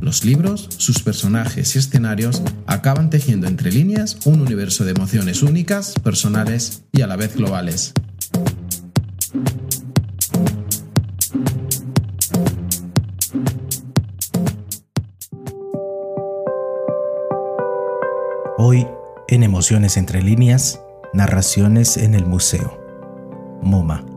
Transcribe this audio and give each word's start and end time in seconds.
Los 0.00 0.24
libros, 0.24 0.68
sus 0.78 1.02
personajes 1.02 1.76
y 1.76 1.78
escenarios 1.78 2.42
acaban 2.66 3.10
tejiendo 3.10 3.46
entre 3.46 3.70
líneas 3.70 4.16
un 4.24 4.40
universo 4.40 4.84
de 4.84 4.92
emociones 4.92 5.42
únicas, 5.42 5.94
personales 6.02 6.84
y 6.90 7.02
a 7.02 7.06
la 7.06 7.16
vez 7.16 7.36
globales. 7.36 7.92
Hoy, 18.56 18.86
en 19.28 19.42
Emociones 19.42 19.96
entre 19.96 20.22
líneas, 20.22 20.80
narraciones 21.12 21.98
en 21.98 22.14
el 22.14 22.24
museo. 22.24 22.78
MoMA. 23.62 24.09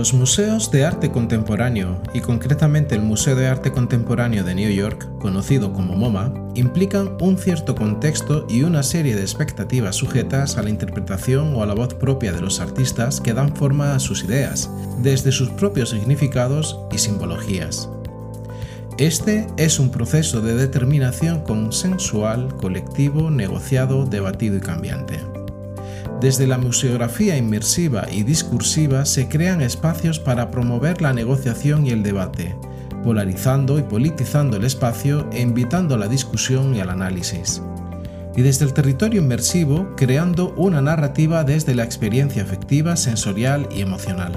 Los 0.00 0.14
museos 0.14 0.70
de 0.70 0.86
arte 0.86 1.10
contemporáneo, 1.10 2.00
y 2.14 2.20
concretamente 2.20 2.94
el 2.94 3.02
Museo 3.02 3.36
de 3.36 3.48
Arte 3.48 3.70
Contemporáneo 3.70 4.44
de 4.44 4.54
New 4.54 4.70
York, 4.70 5.06
conocido 5.18 5.74
como 5.74 5.94
MoMA, 5.94 6.32
implican 6.54 7.18
un 7.20 7.36
cierto 7.36 7.74
contexto 7.74 8.46
y 8.48 8.62
una 8.62 8.82
serie 8.82 9.14
de 9.14 9.20
expectativas 9.20 9.96
sujetas 9.96 10.56
a 10.56 10.62
la 10.62 10.70
interpretación 10.70 11.54
o 11.54 11.62
a 11.62 11.66
la 11.66 11.74
voz 11.74 11.92
propia 11.92 12.32
de 12.32 12.40
los 12.40 12.60
artistas 12.60 13.20
que 13.20 13.34
dan 13.34 13.54
forma 13.54 13.94
a 13.94 13.98
sus 13.98 14.24
ideas, 14.24 14.70
desde 15.02 15.32
sus 15.32 15.50
propios 15.50 15.90
significados 15.90 16.80
y 16.90 16.96
simbologías. 16.96 17.90
Este 18.96 19.48
es 19.58 19.78
un 19.78 19.90
proceso 19.90 20.40
de 20.40 20.54
determinación 20.54 21.42
consensual, 21.42 22.56
colectivo, 22.56 23.30
negociado, 23.30 24.06
debatido 24.06 24.56
y 24.56 24.60
cambiante. 24.60 25.29
Desde 26.20 26.46
la 26.46 26.58
museografía 26.58 27.38
inmersiva 27.38 28.06
y 28.12 28.24
discursiva 28.24 29.06
se 29.06 29.26
crean 29.26 29.62
espacios 29.62 30.20
para 30.20 30.50
promover 30.50 31.00
la 31.00 31.14
negociación 31.14 31.86
y 31.86 31.90
el 31.90 32.02
debate, 32.02 32.54
polarizando 33.02 33.78
y 33.78 33.82
politizando 33.82 34.58
el 34.58 34.64
espacio 34.64 35.30
e 35.32 35.40
invitando 35.40 35.94
a 35.94 35.98
la 35.98 36.08
discusión 36.08 36.74
y 36.74 36.80
al 36.80 36.90
análisis. 36.90 37.62
Y 38.36 38.42
desde 38.42 38.66
el 38.66 38.74
territorio 38.74 39.22
inmersivo, 39.22 39.94
creando 39.96 40.52
una 40.58 40.82
narrativa 40.82 41.42
desde 41.42 41.74
la 41.74 41.84
experiencia 41.84 42.42
afectiva, 42.42 42.96
sensorial 42.96 43.66
y 43.74 43.80
emocional. 43.80 44.32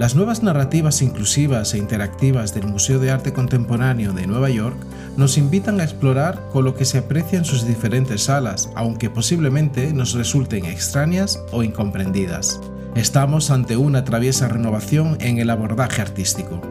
Las 0.00 0.14
nuevas 0.14 0.42
narrativas 0.42 1.02
inclusivas 1.02 1.74
e 1.74 1.76
interactivas 1.76 2.54
del 2.54 2.66
Museo 2.66 2.98
de 3.00 3.10
Arte 3.10 3.34
Contemporáneo 3.34 4.14
de 4.14 4.26
Nueva 4.26 4.48
York 4.48 4.78
nos 5.18 5.36
invitan 5.36 5.78
a 5.78 5.84
explorar 5.84 6.48
con 6.50 6.64
lo 6.64 6.74
que 6.74 6.86
se 6.86 6.96
aprecia 6.96 7.38
en 7.38 7.44
sus 7.44 7.66
diferentes 7.66 8.22
salas, 8.22 8.70
aunque 8.76 9.10
posiblemente 9.10 9.92
nos 9.92 10.14
resulten 10.14 10.64
extrañas 10.64 11.38
o 11.52 11.62
incomprendidas. 11.62 12.62
Estamos 12.94 13.50
ante 13.50 13.76
una 13.76 14.02
traviesa 14.02 14.48
renovación 14.48 15.18
en 15.20 15.36
el 15.36 15.50
abordaje 15.50 16.00
artístico. 16.00 16.62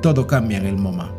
Todo 0.00 0.28
cambia 0.28 0.58
en 0.58 0.66
el 0.66 0.76
MoMA. 0.76 1.10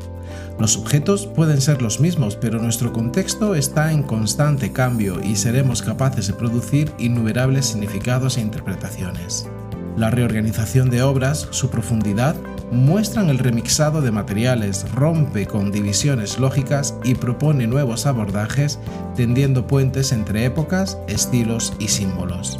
Los 0.58 0.78
objetos 0.78 1.28
pueden 1.28 1.60
ser 1.60 1.82
los 1.82 2.00
mismos, 2.00 2.38
pero 2.38 2.62
nuestro 2.62 2.94
contexto 2.94 3.56
está 3.56 3.92
en 3.92 4.04
constante 4.04 4.72
cambio 4.72 5.22
y 5.22 5.36
seremos 5.36 5.82
capaces 5.82 6.28
de 6.28 6.34
producir 6.34 6.94
innumerables 6.98 7.66
significados 7.66 8.38
e 8.38 8.42
interpretaciones. 8.42 9.50
La 9.98 10.12
reorganización 10.12 10.92
de 10.92 11.02
obras, 11.02 11.48
su 11.50 11.72
profundidad, 11.72 12.36
muestran 12.72 13.30
el 13.30 13.40
remixado 13.40 14.00
de 14.02 14.12
materiales, 14.12 14.86
rompe 14.94 15.48
con 15.48 15.72
divisiones 15.72 16.38
lógicas 16.38 16.94
y 17.04 17.16
propone 17.16 17.66
nuevos 17.66 18.06
abordajes, 18.06 18.78
tendiendo 19.16 19.66
puentes 19.66 20.12
entre 20.12 20.46
épocas, 20.46 21.00
estilos 21.08 21.74
y 21.80 21.88
símbolos. 21.88 22.60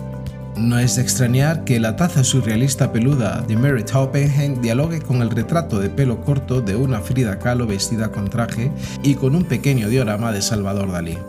No 0.56 0.80
es 0.80 0.96
de 0.96 1.04
extrañar 1.04 1.64
que 1.64 1.80
la 1.80 1.96
taza 1.96 2.24
surrealista 2.24 2.92
peluda 2.92 3.42
de 3.48 3.56
Mary 3.56 3.86
Oppenheim 3.94 4.60
dialogue 4.60 5.02
con 5.02 5.22
el 5.22 5.30
retrato 5.30 5.80
de 5.80 5.92
pelo 5.92 6.22
corto 6.22 6.62
de 6.62 6.76
una 6.76 7.02
Frida 7.02 7.38
Kahlo 7.38 7.68
vestida 7.68 8.12
con 8.12 8.32
traje 8.32 8.72
y 9.04 9.14
con 9.14 9.36
un 9.36 9.44
pequeño 9.44 9.90
diorama 9.90 10.32
de 10.32 10.42
Salvador 10.42 10.92
Dalí. 10.92 11.20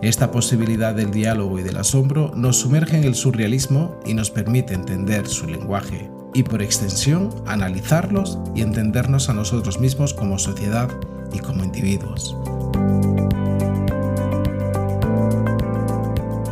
Esta 0.00 0.30
posibilidad 0.30 0.94
del 0.94 1.10
diálogo 1.10 1.58
y 1.58 1.64
del 1.64 1.76
asombro 1.76 2.32
nos 2.36 2.58
sumerge 2.58 2.96
en 2.96 3.04
el 3.04 3.16
surrealismo 3.16 3.98
y 4.06 4.14
nos 4.14 4.30
permite 4.30 4.74
entender 4.74 5.26
su 5.26 5.48
lenguaje 5.48 6.08
y 6.34 6.44
por 6.44 6.62
extensión 6.62 7.30
analizarlos 7.46 8.38
y 8.54 8.62
entendernos 8.62 9.28
a 9.28 9.34
nosotros 9.34 9.80
mismos 9.80 10.14
como 10.14 10.38
sociedad 10.38 10.88
y 11.32 11.40
como 11.40 11.64
individuos. 11.64 12.36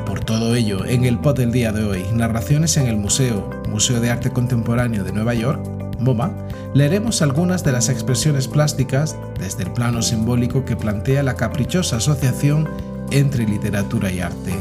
Por 0.07 0.25
todo 0.25 0.57
ello, 0.57 0.85
en 0.85 1.05
el 1.05 1.21
pod 1.21 1.37
del 1.37 1.53
día 1.53 1.71
de 1.71 1.85
hoy, 1.85 2.05
narraciones 2.13 2.77
en 2.79 2.89
el 2.89 2.97
Museo, 2.97 3.49
Museo 3.69 4.01
de 4.01 4.11
Arte 4.11 4.31
Contemporáneo 4.31 5.05
de 5.05 5.13
Nueva 5.13 5.35
York, 5.35 5.65
MoMA, 6.01 6.33
leeremos 6.75 7.23
algunas 7.23 7.65
de 7.65 7.73
las 7.73 7.89
expresiones 7.89 8.49
plásticas 8.49 9.17
desde 9.39 9.65
el 9.65 9.73
plano 9.73 10.03
simbólico 10.03 10.65
que 10.65 10.77
plantea 10.77 11.23
la 11.23 11.37
caprichosa 11.37 11.97
asociación 11.97 12.69
entre 13.11 13.47
literatura 13.47 14.11
y 14.11 14.21
arte, 14.21 14.55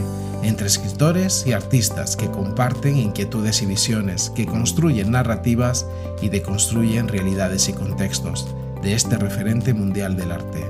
entre 0.43 0.67
escritores 0.67 1.45
y 1.47 1.53
artistas 1.53 2.15
que 2.15 2.29
comparten 2.29 2.97
inquietudes 2.97 3.61
y 3.61 3.65
visiones, 3.65 4.31
que 4.35 4.45
construyen 4.45 5.11
narrativas 5.11 5.87
y 6.21 6.29
deconstruyen 6.29 7.07
realidades 7.07 7.67
y 7.69 7.73
contextos 7.73 8.47
de 8.81 8.93
este 8.93 9.17
referente 9.17 9.73
mundial 9.73 10.15
del 10.15 10.31
arte. 10.31 10.63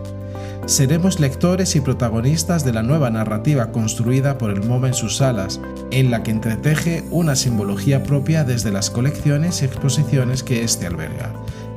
Seremos 0.66 1.20
lectores 1.20 1.76
y 1.76 1.82
protagonistas 1.82 2.66
de 2.66 2.74
la 2.74 2.82
nueva 2.82 3.12
narrativa 3.12 3.72
construida 3.72 4.40
por 4.40 4.50
el 4.50 4.64
MoMA 4.64 4.88
en 4.88 4.94
sus 4.96 5.18
salas, 5.18 5.62
en 5.92 6.10
la 6.10 6.24
que 6.24 6.32
entreteje 6.32 7.04
una 7.12 7.36
simbología 7.36 8.02
propia 8.02 8.44
desde 8.44 8.72
las 8.72 8.90
colecciones 8.90 9.62
y 9.62 9.66
exposiciones 9.66 10.42
que 10.42 10.64
éste 10.64 10.88
alberga, 10.88 11.34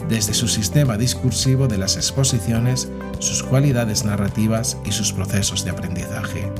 desde 0.08 0.34
su 0.34 0.48
sistema 0.48 0.96
discursivo 0.96 1.69
de 1.69 1.78
las 1.78 1.96
exposiciones, 1.96 2.88
sus 3.19 3.42
cualidades 3.42 4.04
narrativas 4.04 4.76
y 4.84 4.92
sus 4.92 5.12
procesos 5.12 5.64
de 5.64 5.70
aprendizaje. 5.70 6.50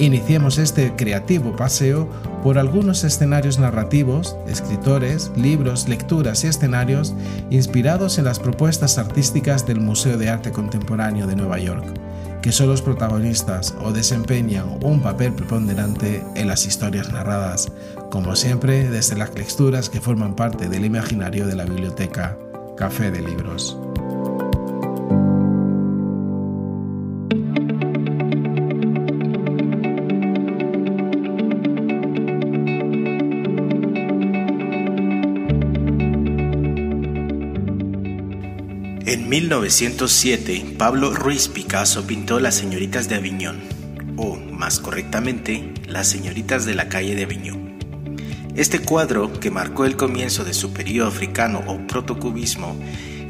Iniciemos 0.00 0.56
este 0.56 0.96
creativo 0.96 1.54
paseo 1.54 2.08
por 2.42 2.56
algunos 2.56 3.04
escenarios 3.04 3.58
narrativos, 3.58 4.34
escritores, 4.48 5.30
libros, 5.36 5.88
lecturas 5.88 6.42
y 6.42 6.46
escenarios 6.46 7.12
inspirados 7.50 8.16
en 8.16 8.24
las 8.24 8.38
propuestas 8.38 8.96
artísticas 8.96 9.66
del 9.66 9.80
Museo 9.80 10.16
de 10.16 10.30
Arte 10.30 10.52
Contemporáneo 10.52 11.26
de 11.26 11.36
Nueva 11.36 11.58
York, 11.58 11.84
que 12.40 12.50
son 12.50 12.68
los 12.68 12.80
protagonistas 12.80 13.74
o 13.82 13.92
desempeñan 13.92 14.78
un 14.82 15.02
papel 15.02 15.34
preponderante 15.34 16.24
en 16.34 16.48
las 16.48 16.64
historias 16.64 17.12
narradas, 17.12 17.70
como 18.10 18.36
siempre 18.36 18.88
desde 18.88 19.18
las 19.18 19.34
lecturas 19.34 19.90
que 19.90 20.00
forman 20.00 20.34
parte 20.34 20.70
del 20.70 20.86
imaginario 20.86 21.46
de 21.46 21.56
la 21.56 21.66
biblioteca 21.66 22.38
Café 22.80 23.10
de 23.10 23.20
Libros. 23.20 23.76
En 39.04 39.28
1907, 39.28 40.76
Pablo 40.78 41.12
Ruiz 41.12 41.48
Picasso 41.48 42.06
pintó 42.06 42.40
Las 42.40 42.54
señoritas 42.54 43.10
de 43.10 43.16
Aviñón, 43.16 43.60
o 44.16 44.36
más 44.36 44.80
correctamente, 44.80 45.74
Las 45.86 46.08
señoritas 46.08 46.64
de 46.64 46.74
la 46.74 46.88
calle 46.88 47.14
de 47.14 47.24
Aviñón. 47.24 47.69
Este 48.60 48.78
cuadro, 48.78 49.32
que 49.40 49.50
marcó 49.50 49.86
el 49.86 49.96
comienzo 49.96 50.44
de 50.44 50.52
su 50.52 50.74
periodo 50.74 51.08
africano 51.08 51.64
o 51.66 51.78
protocubismo, 51.86 52.76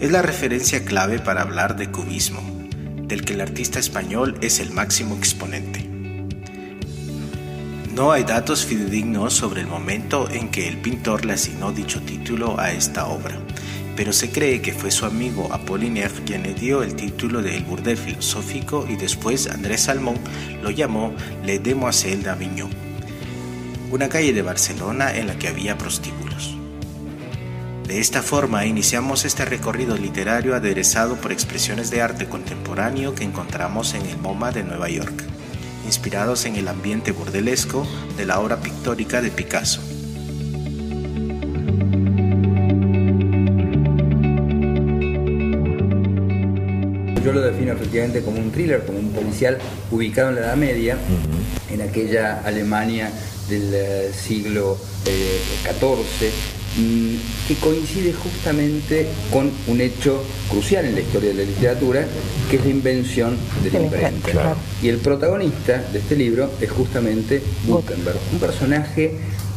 es 0.01 0.11
la 0.11 0.23
referencia 0.23 0.85
clave 0.85 1.21
para 1.21 1.43
hablar 1.43 1.77
de 1.77 1.89
cubismo, 1.89 2.41
del 3.05 3.25
que 3.25 3.35
el 3.35 3.41
artista 3.41 3.79
español 3.79 4.37
es 4.41 4.59
el 4.59 4.73
máximo 4.73 5.15
exponente. 5.15 5.89
No 7.95 8.11
hay 8.11 8.25
datos 8.25 8.67
fidedignos 8.67 9.33
sobre 9.33 9.61
el 9.61 9.69
momento 9.69 10.29
en 10.29 10.49
que 10.49 10.67
el 10.67 10.79
pintor 10.79 11.25
le 11.25 11.35
asignó 11.35 11.71
dicho 11.71 12.03
título 12.03 12.59
a 12.59 12.73
esta 12.73 13.07
obra, 13.07 13.39
pero 13.95 14.13
se 14.13 14.33
cree 14.33 14.61
que 14.61 14.73
fue 14.73 14.91
su 14.91 15.07
amigo 15.07 15.49
Apollinaire 15.53 16.25
quien 16.27 16.43
le 16.43 16.55
dio 16.55 16.83
el 16.83 16.97
título 16.97 17.41
de 17.41 17.57
El 17.57 17.63
Burdel 17.63 17.97
Filosófico 17.97 18.85
y 18.91 18.97
después 18.97 19.47
Andrés 19.47 19.83
Salmón 19.83 20.17
lo 20.61 20.71
llamó 20.71 21.15
Le 21.45 21.61
Demoiselle 21.61 22.25
d'Avignon 22.25 22.90
una 23.91 24.09
calle 24.09 24.33
de 24.33 24.43
Barcelona 24.43 25.17
en 25.17 25.27
la 25.27 25.39
que 25.39 25.49
había 25.49 25.77
prostíbulos. 25.77 26.57
De 27.87 27.99
esta 27.99 28.23
forma 28.23 28.67
iniciamos 28.67 29.25
este 29.25 29.45
recorrido 29.45 29.97
literario 29.97 30.55
aderezado 30.55 31.17
por 31.17 31.33
expresiones 31.33 31.91
de 31.91 32.01
arte 32.01 32.29
contemporáneo 32.29 33.17
que 33.17 33.25
encontramos 33.25 33.95
en 33.95 34.07
el 34.07 34.17
MoMA 34.19 34.53
de 34.53 34.63
Nueva 34.63 34.89
York, 34.89 35.25
inspirados 35.87 36.45
en 36.45 36.55
el 36.55 36.69
ambiente 36.69 37.11
burdelesco 37.11 37.85
de 38.17 38.27
la 38.27 38.39
obra 38.39 38.61
pictórica 38.61 39.21
de 39.21 39.33
Picasso. 39.33 39.81
Efectivamente 47.91 48.23
como 48.23 48.39
un 48.39 48.53
thriller, 48.53 48.85
como 48.87 49.01
un 49.01 49.11
policial 49.11 49.59
ubicado 49.91 50.29
en 50.29 50.37
la 50.37 50.41
Edad 50.43 50.57
Media, 50.57 50.97
en 51.73 51.83
aquella 51.83 52.41
Alemania 52.45 53.11
del 53.49 53.71
eh, 53.75 54.11
siglo 54.13 54.79
XIV, 55.05 56.29
eh, 56.79 57.19
que 57.49 57.55
coincide 57.57 58.13
justamente 58.13 59.09
con 59.33 59.51
un 59.67 59.81
hecho 59.81 60.23
crucial 60.49 60.85
en 60.85 60.95
la 60.95 61.01
historia 61.01 61.31
de 61.31 61.35
la 61.35 61.43
literatura, 61.43 62.07
que 62.49 62.57
es 62.57 62.65
la 62.65 62.71
invención 62.71 63.37
del 63.65 63.73
la 63.73 63.81
imprenta. 63.81 64.55
Y 64.81 64.89
el 64.89 64.99
protagonista 64.99 65.83
de 65.93 65.99
este 65.99 66.15
libro 66.15 66.49
es 66.61 66.71
justamente 66.71 67.43
Gutenberg, 67.67 68.19
un 68.33 68.39
personaje 68.39 69.15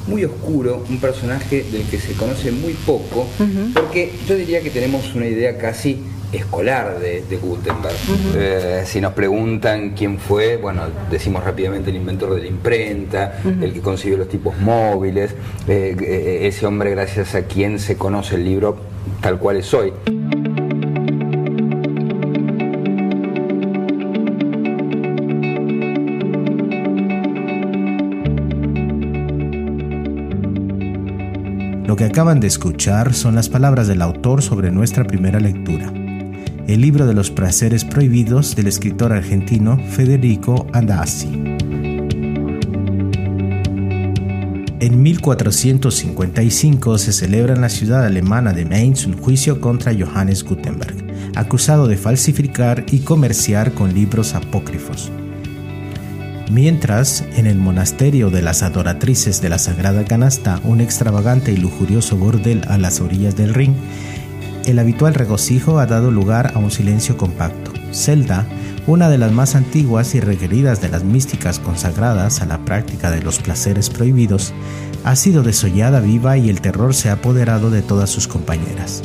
muy 0.08 0.26
oscuro, 0.26 0.84
un 0.90 1.00
personaje 1.00 1.64
del 1.72 1.84
que 1.84 2.00
se 2.00 2.14
conoce 2.14 2.52
muy 2.52 2.74
poco, 2.74 3.28
porque 3.74 4.12
yo 4.28 4.36
diría 4.36 4.62
que 4.62 4.70
tenemos 4.70 5.14
una 5.16 5.26
idea 5.26 5.58
casi 5.58 6.04
escolar 6.32 7.00
de, 7.00 7.38
Gutenberg. 7.38 7.96
Eh, 8.36 8.84
si 8.86 9.00
nos 9.02 9.14
preguntan 9.14 9.92
quién 9.92 10.18
fue, 10.18 10.58
bueno, 10.58 10.84
decimos 11.10 11.44
rápidamente 11.44 11.90
el 11.90 11.98
inventor 11.98 12.36
de 12.36 12.42
la 12.42 12.48
imprenta, 12.48 13.40
el 13.62 13.74
que 13.74 13.82
consiguió 13.82 14.18
los 14.18 14.30
tipos 14.30 14.58
móviles, 14.58 15.32
eh, 15.68 15.96
eh, 16.00 16.48
ese 16.48 16.66
hombre 16.66 16.92
gracias 16.92 17.36
a 17.36 17.44
quien 17.44 17.80
se 17.80 17.98
conoce 17.98 18.36
el 18.36 18.46
libro 18.46 18.78
tal 19.22 19.38
cual 19.38 19.58
es 19.58 19.74
hoy. 19.74 19.94
Acaban 32.14 32.40
de 32.40 32.46
escuchar 32.46 33.16
son 33.16 33.34
las 33.34 33.50
palabras 33.50 33.88
del 33.88 34.00
autor 34.04 34.44
sobre 34.44 34.70
nuestra 34.70 35.04
primera 35.04 35.40
lectura 35.40 35.92
el 36.68 36.80
libro 36.80 37.08
de 37.08 37.16
los 37.16 37.32
placeres 37.32 37.84
prohibidos 37.84 38.56
del 38.56 38.68
escritor 38.68 39.12
argentino 39.12 39.80
Federico 39.90 40.68
Andassi. 40.74 41.28
En 44.80 45.02
1455 45.02 47.00
se 47.00 47.14
celebra 47.14 47.56
en 47.56 47.62
la 47.62 47.70
ciudad 47.70 48.06
alemana 48.06 48.54
de 48.54 48.66
Mainz 48.66 49.08
un 49.08 49.18
juicio 49.18 49.60
contra 49.60 49.92
Johannes 49.92 50.44
Gutenberg, 50.44 50.96
acusado 51.36 51.88
de 51.88 51.98
falsificar 51.98 52.86
y 52.92 53.00
comerciar 53.00 53.74
con 53.74 53.92
libros 53.92 54.36
apócrifos. 54.36 55.12
Mientras, 56.54 57.26
en 57.36 57.48
el 57.48 57.58
monasterio 57.58 58.30
de 58.30 58.44
las 58.44 58.62
adoratrices 58.62 59.42
de 59.42 59.50
la 59.50 59.58
Sagrada 59.58 60.06
Canasta, 60.06 60.62
un 60.64 60.82
extravagante 60.82 61.52
y 61.52 61.58
lujurioso 61.58 62.16
bordel 62.16 62.62
a 62.68 62.78
las 62.78 63.02
orillas 63.02 63.36
del 63.36 63.56
Rin, 63.56 63.74
el 64.68 64.78
habitual 64.78 65.16
regocijo 65.16 65.80
ha 65.80 65.88
dado 65.88 66.12
lugar 66.12 66.52
a 66.54 66.60
un 66.60 66.70
silencio 66.70 67.18
compacto. 67.18 67.74
Zelda, 67.92 68.46
una 68.86 69.10
de 69.10 69.18
las 69.18 69.32
más 69.32 69.56
antiguas 69.56 70.14
y 70.14 70.20
requeridas 70.20 70.80
de 70.80 70.90
las 70.90 71.04
místicas 71.04 71.58
consagradas 71.58 72.40
a 72.44 72.46
la 72.46 72.64
práctica 72.64 73.10
de 73.10 73.24
los 73.24 73.40
placeres 73.40 73.90
prohibidos, 73.90 74.54
ha 75.04 75.16
sido 75.16 75.42
desollada 75.42 76.02
viva 76.02 76.38
y 76.38 76.52
el 76.52 76.62
terror 76.62 76.94
se 76.94 77.10
ha 77.10 77.14
apoderado 77.14 77.72
de 77.72 77.82
todas 77.82 78.12
sus 78.12 78.28
compañeras. 78.28 79.02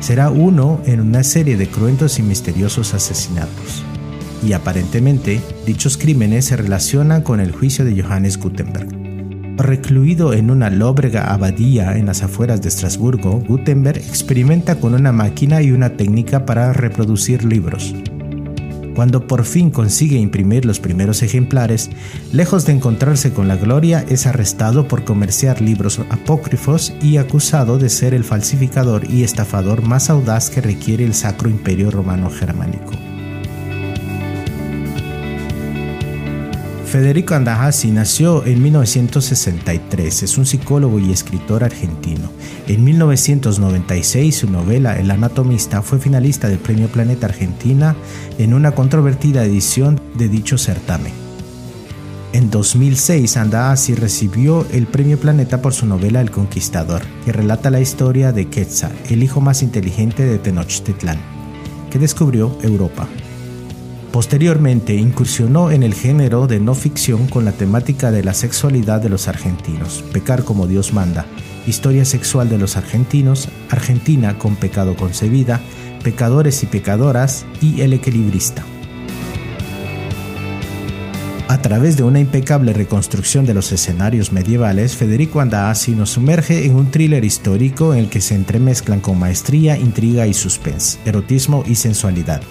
Será 0.00 0.28
uno 0.30 0.80
en 0.86 1.02
una 1.02 1.22
serie 1.22 1.56
de 1.56 1.68
cruentos 1.68 2.18
y 2.18 2.24
misteriosos 2.24 2.94
asesinatos. 2.94 3.84
Y 4.42 4.52
aparentemente, 4.52 5.40
dichos 5.66 5.96
crímenes 5.96 6.46
se 6.46 6.56
relacionan 6.56 7.22
con 7.22 7.40
el 7.40 7.52
juicio 7.52 7.84
de 7.84 8.00
Johannes 8.00 8.38
Gutenberg. 8.38 8.88
Recluido 9.58 10.34
en 10.34 10.52
una 10.52 10.70
lóbrega 10.70 11.32
abadía 11.32 11.96
en 11.96 12.06
las 12.06 12.22
afueras 12.22 12.62
de 12.62 12.68
Estrasburgo, 12.68 13.42
Gutenberg 13.48 13.98
experimenta 13.98 14.76
con 14.76 14.94
una 14.94 15.10
máquina 15.10 15.60
y 15.62 15.72
una 15.72 15.96
técnica 15.96 16.46
para 16.46 16.72
reproducir 16.72 17.44
libros. 17.44 17.92
Cuando 18.94 19.26
por 19.26 19.44
fin 19.44 19.70
consigue 19.70 20.16
imprimir 20.16 20.64
los 20.64 20.78
primeros 20.78 21.22
ejemplares, 21.22 21.90
lejos 22.32 22.66
de 22.66 22.72
encontrarse 22.72 23.32
con 23.32 23.48
la 23.48 23.56
gloria, 23.56 24.04
es 24.08 24.26
arrestado 24.26 24.86
por 24.86 25.04
comerciar 25.04 25.60
libros 25.60 26.00
apócrifos 26.10 26.92
y 27.02 27.16
acusado 27.16 27.78
de 27.78 27.88
ser 27.88 28.14
el 28.14 28.24
falsificador 28.24 29.10
y 29.10 29.24
estafador 29.24 29.82
más 29.82 30.10
audaz 30.10 30.50
que 30.50 30.60
requiere 30.60 31.04
el 31.04 31.14
Sacro 31.14 31.48
Imperio 31.48 31.90
Romano 31.90 32.30
Germánico. 32.30 32.92
Federico 36.88 37.34
Andahasi 37.34 37.90
nació 37.90 38.46
en 38.46 38.62
1963, 38.62 40.22
es 40.22 40.38
un 40.38 40.46
psicólogo 40.46 40.98
y 40.98 41.12
escritor 41.12 41.62
argentino. 41.62 42.30
En 42.66 42.82
1996 42.82 44.34
su 44.34 44.50
novela 44.50 44.98
El 44.98 45.10
anatomista 45.10 45.82
fue 45.82 45.98
finalista 45.98 46.48
del 46.48 46.58
Premio 46.58 46.88
Planeta 46.88 47.26
Argentina 47.26 47.94
en 48.38 48.54
una 48.54 48.70
controvertida 48.70 49.44
edición 49.44 50.00
de 50.14 50.30
dicho 50.30 50.56
certamen. 50.56 51.12
En 52.32 52.48
2006 52.48 53.36
Andahasi 53.36 53.94
recibió 53.94 54.66
el 54.72 54.86
Premio 54.86 55.20
Planeta 55.20 55.60
por 55.60 55.74
su 55.74 55.84
novela 55.84 56.22
El 56.22 56.30
Conquistador, 56.30 57.02
que 57.26 57.32
relata 57.32 57.68
la 57.68 57.80
historia 57.80 58.32
de 58.32 58.48
Quetzal, 58.48 58.92
el 59.10 59.22
hijo 59.22 59.42
más 59.42 59.62
inteligente 59.62 60.24
de 60.24 60.38
Tenochtitlán, 60.38 61.18
que 61.90 61.98
descubrió 61.98 62.56
Europa. 62.62 63.06
Posteriormente 64.12 64.94
incursionó 64.94 65.70
en 65.70 65.82
el 65.82 65.92
género 65.94 66.46
de 66.46 66.60
no 66.60 66.74
ficción 66.74 67.26
con 67.26 67.44
la 67.44 67.52
temática 67.52 68.10
de 68.10 68.24
la 68.24 68.32
sexualidad 68.32 69.02
de 69.02 69.10
los 69.10 69.28
argentinos, 69.28 70.02
Pecar 70.12 70.44
como 70.44 70.66
Dios 70.66 70.92
manda, 70.92 71.26
Historia 71.66 72.06
sexual 72.06 72.48
de 72.48 72.56
los 72.56 72.78
argentinos, 72.78 73.48
Argentina 73.68 74.38
con 74.38 74.56
pecado 74.56 74.96
concebida, 74.96 75.60
Pecadores 76.02 76.62
y 76.62 76.66
pecadoras 76.66 77.44
y 77.60 77.82
El 77.82 77.92
equilibrista. 77.92 78.64
A 81.48 81.60
través 81.60 81.96
de 81.96 82.02
una 82.02 82.20
impecable 82.20 82.72
reconstrucción 82.72 83.44
de 83.44 83.54
los 83.54 83.72
escenarios 83.72 84.32
medievales, 84.32 84.96
Federico 84.96 85.40
Andasi 85.40 85.92
nos 85.92 86.10
sumerge 86.10 86.66
en 86.66 86.76
un 86.76 86.90
thriller 86.90 87.24
histórico 87.24 87.94
en 87.94 88.00
el 88.00 88.10
que 88.10 88.20
se 88.20 88.34
entremezclan 88.34 89.00
con 89.00 89.18
maestría, 89.18 89.76
intriga 89.76 90.26
y 90.26 90.34
suspense, 90.34 90.98
erotismo 91.04 91.64
y 91.66 91.74
sensualidad. 91.74 92.42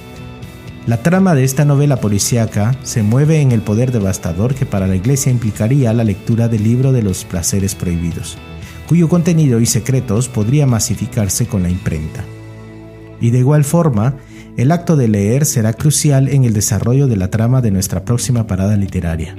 La 0.87 1.03
trama 1.03 1.35
de 1.35 1.43
esta 1.43 1.65
novela 1.65 1.97
policíaca 1.97 2.73
se 2.83 3.03
mueve 3.03 3.41
en 3.41 3.51
el 3.51 3.59
poder 3.59 3.91
devastador 3.91 4.55
que 4.55 4.65
para 4.65 4.87
la 4.87 4.95
Iglesia 4.95 5.29
implicaría 5.33 5.91
la 5.91 6.05
lectura 6.05 6.47
del 6.47 6.63
libro 6.63 6.93
de 6.93 7.03
los 7.03 7.25
placeres 7.25 7.75
prohibidos, 7.75 8.37
cuyo 8.87 9.09
contenido 9.09 9.59
y 9.59 9.65
secretos 9.65 10.29
podría 10.29 10.65
masificarse 10.65 11.45
con 11.45 11.63
la 11.63 11.69
imprenta. 11.69 12.23
Y 13.19 13.31
de 13.31 13.39
igual 13.39 13.65
forma, 13.65 14.15
el 14.55 14.71
acto 14.71 14.95
de 14.95 15.09
leer 15.09 15.45
será 15.45 15.73
crucial 15.73 16.29
en 16.29 16.45
el 16.45 16.53
desarrollo 16.53 17.07
de 17.07 17.17
la 17.17 17.29
trama 17.29 17.59
de 17.59 17.71
nuestra 17.71 18.05
próxima 18.05 18.47
parada 18.47 18.77
literaria. 18.77 19.35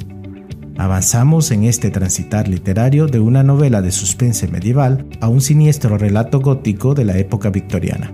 Avanzamos 0.77 1.51
en 1.51 1.65
este 1.65 1.91
transitar 1.91 2.47
literario 2.47 3.07
de 3.07 3.21
una 3.21 3.43
novela 3.43 3.81
de 3.81 3.91
suspense 3.91 4.49
medieval 4.49 5.07
a 5.23 5.29
un 5.29 5.41
siniestro 5.41 5.97
relato 5.97 6.41
gótico 6.41 6.95
de 6.95 7.07
la 7.07 7.17
época 7.17 7.49
victoriana. 7.49 8.13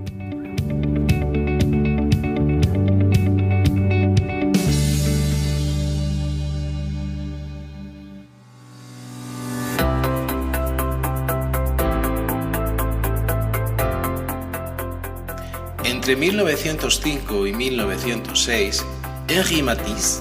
Entre 16.05 16.17
1905 16.17 17.47
y 17.47 17.55
1906, 17.55 18.85
Henri 19.27 19.63
Matisse 19.63 20.21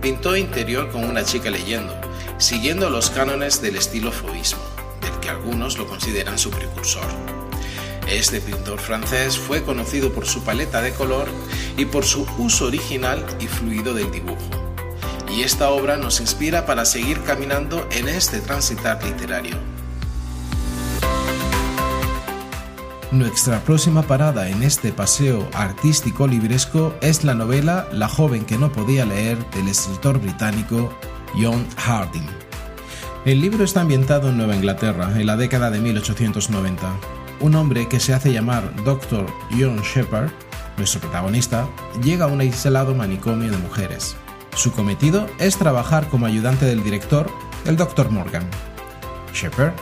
pintó 0.00 0.34
interior 0.34 0.90
con 0.90 1.04
una 1.04 1.22
chica 1.22 1.50
leyendo, 1.50 1.94
siguiendo 2.38 2.88
los 2.88 3.10
cánones 3.10 3.60
del 3.60 3.76
estilo 3.76 4.10
fauvismo, 4.10 4.62
del 5.02 5.12
que 5.20 5.28
algunos 5.28 5.76
lo 5.76 5.86
consideran 5.86 6.38
su 6.38 6.50
precursor. 6.50 7.04
Este 8.10 8.40
pintor 8.40 8.80
francés 8.80 9.36
fue 9.36 9.62
conocido 9.62 10.14
por 10.14 10.26
su 10.26 10.42
paleta 10.44 10.80
de 10.80 10.94
color 10.94 11.28
y 11.76 11.84
por 11.84 12.06
su 12.06 12.26
uso 12.38 12.64
original 12.64 13.22
y 13.38 13.48
fluido 13.48 13.92
del 13.92 14.10
dibujo. 14.10 14.48
Y 15.30 15.42
esta 15.42 15.68
obra 15.68 15.98
nos 15.98 16.20
inspira 16.20 16.64
para 16.64 16.86
seguir 16.86 17.22
caminando 17.24 17.86
en 17.90 18.08
este 18.08 18.40
transitar 18.40 19.04
literario. 19.04 19.77
Nuestra 23.10 23.58
próxima 23.60 24.02
parada 24.02 24.50
en 24.50 24.62
este 24.62 24.92
paseo 24.92 25.48
artístico 25.54 26.26
libresco 26.26 26.94
es 27.00 27.24
la 27.24 27.32
novela 27.32 27.88
La 27.90 28.06
joven 28.06 28.44
que 28.44 28.58
no 28.58 28.70
podía 28.70 29.06
leer 29.06 29.38
del 29.52 29.68
escritor 29.68 30.20
británico 30.20 30.92
John 31.34 31.66
Harding. 31.78 32.26
El 33.24 33.40
libro 33.40 33.64
está 33.64 33.80
ambientado 33.80 34.28
en 34.28 34.36
Nueva 34.36 34.56
Inglaterra 34.56 35.10
en 35.18 35.24
la 35.24 35.38
década 35.38 35.70
de 35.70 35.80
1890. 35.80 36.82
Un 37.40 37.54
hombre 37.54 37.88
que 37.88 37.98
se 37.98 38.12
hace 38.12 38.30
llamar 38.30 38.74
Dr. 38.84 39.24
John 39.58 39.80
Shepard, 39.80 40.30
nuestro 40.76 41.00
protagonista, 41.00 41.66
llega 42.02 42.26
a 42.26 42.28
un 42.28 42.42
aislado 42.42 42.94
manicomio 42.94 43.50
de 43.50 43.56
mujeres. 43.56 44.16
Su 44.54 44.70
cometido 44.72 45.26
es 45.38 45.56
trabajar 45.56 46.08
como 46.10 46.26
ayudante 46.26 46.66
del 46.66 46.84
director, 46.84 47.30
el 47.64 47.78
Dr. 47.78 48.10
Morgan. 48.10 48.46
Shepard 49.32 49.72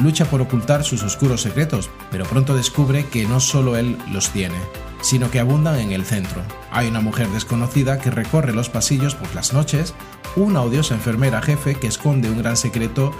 lucha 0.00 0.24
por 0.24 0.40
ocultar 0.40 0.84
sus 0.84 1.02
oscuros 1.02 1.42
secretos, 1.42 1.90
pero 2.10 2.24
pronto 2.24 2.56
descubre 2.56 3.06
que 3.06 3.26
no 3.26 3.40
solo 3.40 3.76
él 3.76 3.98
los 4.10 4.30
tiene, 4.30 4.58
sino 5.00 5.30
que 5.30 5.40
abundan 5.40 5.78
en 5.78 5.92
el 5.92 6.04
centro. 6.04 6.42
Hay 6.70 6.88
una 6.88 7.00
mujer 7.00 7.28
desconocida 7.28 7.98
que 7.98 8.10
recorre 8.10 8.52
los 8.52 8.68
pasillos 8.68 9.14
por 9.14 9.34
las 9.34 9.52
noches, 9.52 9.94
una 10.36 10.62
odiosa 10.62 10.94
enfermera 10.94 11.42
jefe 11.42 11.74
que 11.74 11.86
esconde 11.86 12.30
un 12.30 12.38
gran 12.38 12.56
secreto 12.56 13.12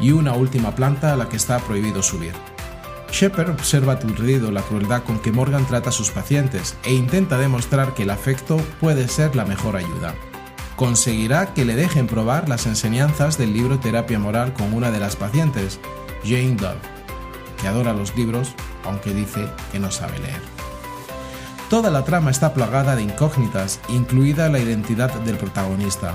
y 0.00 0.12
una 0.12 0.32
última 0.32 0.74
planta 0.74 1.12
a 1.12 1.16
la 1.16 1.28
que 1.28 1.36
está 1.36 1.58
prohibido 1.58 2.02
subir. 2.02 2.32
Shepard 3.12 3.50
observa 3.50 3.92
aturdido 3.92 4.50
la 4.50 4.62
crueldad 4.62 5.04
con 5.04 5.20
que 5.20 5.30
Morgan 5.30 5.66
trata 5.66 5.90
a 5.90 5.92
sus 5.92 6.10
pacientes 6.10 6.76
e 6.82 6.94
intenta 6.94 7.38
demostrar 7.38 7.94
que 7.94 8.02
el 8.02 8.10
afecto 8.10 8.56
puede 8.80 9.06
ser 9.06 9.36
la 9.36 9.44
mejor 9.44 9.76
ayuda. 9.76 10.14
Conseguirá 10.74 11.54
que 11.54 11.64
le 11.64 11.76
dejen 11.76 12.08
probar 12.08 12.48
las 12.48 12.66
enseñanzas 12.66 13.38
del 13.38 13.52
libro 13.52 13.78
Terapia 13.78 14.18
Moral 14.18 14.52
con 14.52 14.72
una 14.72 14.90
de 14.90 14.98
las 14.98 15.14
pacientes, 15.14 15.78
Jane 16.24 16.56
Dove, 16.56 16.78
que 17.60 17.68
adora 17.68 17.92
los 17.92 18.16
libros, 18.16 18.54
aunque 18.84 19.14
dice 19.14 19.46
que 19.70 19.78
no 19.78 19.90
sabe 19.90 20.18
leer. 20.18 20.40
Toda 21.70 21.90
la 21.90 22.04
trama 22.04 22.30
está 22.30 22.54
plagada 22.54 22.96
de 22.96 23.02
incógnitas, 23.02 23.80
incluida 23.88 24.48
la 24.48 24.58
identidad 24.58 25.12
del 25.20 25.36
protagonista, 25.36 26.14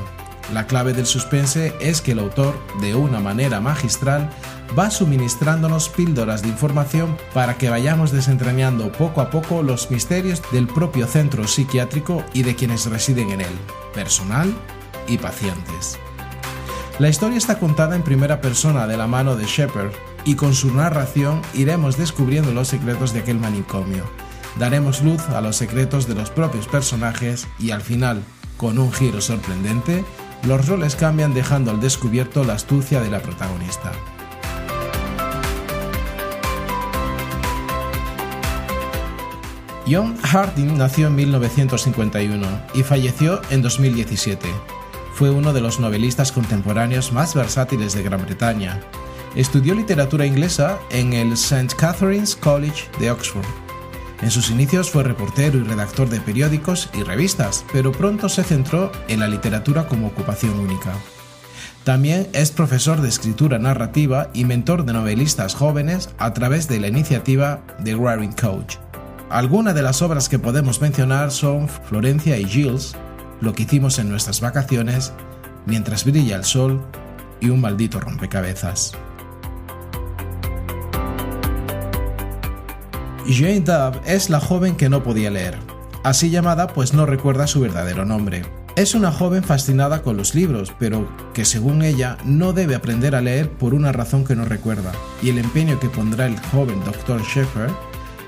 la 0.54 0.66
clave 0.66 0.94
del 0.94 1.06
suspense 1.06 1.76
es 1.80 2.02
que 2.02 2.14
el 2.14 2.20
autor, 2.20 2.60
de 2.82 2.96
una 2.96 3.20
manera 3.20 3.62
magistral, 3.62 4.30
va 4.78 4.90
suministrándonos 4.90 5.90
píldoras 5.90 6.42
de 6.42 6.48
información 6.48 7.18
para 7.36 7.58
que 7.58 7.70
vayamos 7.70 8.12
desentrañando 8.12 8.92
poco 8.92 9.22
a 9.22 9.30
poco 9.30 9.62
los 9.62 9.92
misterios 9.92 10.42
del 10.52 10.68
propio 10.68 11.06
centro 11.06 11.48
psiquiátrico 11.48 12.24
y 12.34 12.44
de 12.44 12.56
quienes 12.56 12.88
residen 12.88 13.30
en 13.30 13.42
él, 13.42 13.54
personal 13.94 14.52
y 15.08 15.20
pacientes. 15.20 16.00
La 17.00 17.08
historia 17.08 17.38
está 17.38 17.60
contada 17.60 17.96
en 17.96 18.04
primera 18.04 18.42
persona 18.42 18.86
de 18.86 18.98
la 18.98 19.08
mano 19.08 19.38
de 19.38 19.46
Shepard 19.46 19.94
y 20.26 20.36
con 20.36 20.54
su 20.54 20.74
narración 20.74 21.42
iremos 21.54 21.96
descubriendo 21.96 22.52
los 22.52 22.68
secretos 22.68 23.14
de 23.14 23.20
aquel 23.22 23.40
manicomio. 23.40 24.04
Daremos 24.58 25.02
luz 25.02 25.22
a 25.30 25.40
los 25.40 25.56
secretos 25.56 26.10
de 26.10 26.16
los 26.16 26.30
propios 26.30 26.68
personajes 26.68 27.48
y 27.58 27.72
al 27.72 27.80
final, 27.80 28.22
con 28.58 28.78
un 28.78 28.92
giro 28.92 29.22
sorprendente, 29.22 30.04
los 30.44 30.68
roles 30.68 30.98
cambian 30.98 31.34
dejando 31.34 31.72
al 31.72 31.80
descubierto 31.80 32.44
la 32.44 32.56
astucia 32.56 33.00
de 33.00 33.10
la 33.10 33.22
protagonista. 33.22 33.94
John 39.88 40.18
Harding 40.18 40.78
nació 40.78 41.08
en 41.08 41.16
1951 41.16 42.46
y 42.74 42.84
falleció 42.84 43.42
en 43.52 43.62
2017. 43.62 44.50
Fue 45.20 45.30
uno 45.30 45.54
de 45.54 45.62
los 45.62 45.80
novelistas 45.80 46.32
contemporáneos 46.32 47.14
más 47.14 47.36
versátiles 47.36 47.94
de 47.94 48.02
Gran 48.02 48.26
Bretaña. 48.26 48.80
Estudió 49.36 49.76
literatura 49.76 50.26
inglesa 50.26 50.80
en 50.90 51.14
el 51.14 51.34
St. 51.34 51.76
Catherine's 51.78 52.36
College 52.36 52.86
de 53.00 53.12
Oxford 53.12 53.46
en 54.22 54.32
sus 54.32 54.50
inicios 54.50 54.90
fue 54.90 55.04
reportero 55.04 55.58
y 55.60 55.64
redactor 55.64 56.10
de 56.10 56.20
periódicos 56.20 56.90
y 56.94 57.04
revistas, 57.04 57.66
pero 57.72 57.94
pronto 57.94 58.28
se 58.28 58.44
centró 58.44 58.92
en 59.08 59.22
la 59.22 59.30
literatura 59.30 59.88
como 59.88 60.08
ocupación 60.08 60.60
única. 60.60 60.94
También 61.86 62.28
es 62.34 62.52
profesor 62.52 63.02
de 63.02 63.08
escritura 63.08 63.60
narrativa 63.60 64.30
y 64.34 64.44
mentor 64.44 64.84
de 64.84 64.92
novelistas 64.92 65.56
jóvenes 65.56 66.10
a 66.18 66.34
través 66.34 66.68
de 66.68 66.82
la 66.82 66.88
iniciativa 66.88 67.62
The 67.84 67.96
Writing 67.96 68.34
Coach. 68.34 68.76
Algunas 69.30 69.74
de 69.74 69.84
las 69.84 70.02
obras 70.02 70.28
que 70.28 70.40
podemos 70.40 70.82
mencionar 70.82 71.32
son 71.32 71.70
Florencia 71.70 72.38
y 72.38 72.46
Gilles, 72.46 72.96
Lo 73.42 73.54
que 73.54 73.64
hicimos 73.64 74.00
en 74.00 74.10
nuestras 74.10 74.42
vacaciones, 74.42 75.14
Mientras 75.66 76.04
brilla 76.04 76.36
el 76.36 76.46
sol 76.46 76.82
y 77.40 77.50
Un 77.50 77.62
maldito 77.62 78.00
rompecabezas. 78.00 78.94
Jane 83.28 83.62
Dove 83.62 84.00
es 84.06 84.32
la 84.32 84.40
joven 84.40 84.76
que 84.76 84.90
no 84.90 85.04
podía 85.04 85.30
leer, 85.30 85.60
así 86.04 86.32
llamada 86.32 86.68
pues 86.68 86.96
no 86.96 87.06
recuerda 87.06 87.46
su 87.46 87.62
verdadero 87.62 88.04
nombre. 88.04 88.42
Es 88.76 88.96
una 88.96 89.12
joven 89.12 89.44
fascinada 89.44 90.02
con 90.02 90.18
los 90.18 90.34
libros, 90.34 90.74
pero 90.80 91.08
que 91.34 91.46
según 91.46 91.84
ella 91.84 92.18
no 92.26 92.54
debe 92.54 92.74
aprender 92.74 93.14
a 93.16 93.22
leer 93.22 93.52
por 93.52 93.76
una 93.76 93.92
razón 93.92 94.26
que 94.26 94.36
no 94.36 94.46
recuerda, 94.46 94.92
y 95.22 95.30
el 95.30 95.38
empeño 95.38 95.80
que 95.80 95.90
pondrá 95.90 96.26
el 96.26 96.40
joven 96.40 96.82
Dr. 96.84 97.22
Shepard 97.22 97.72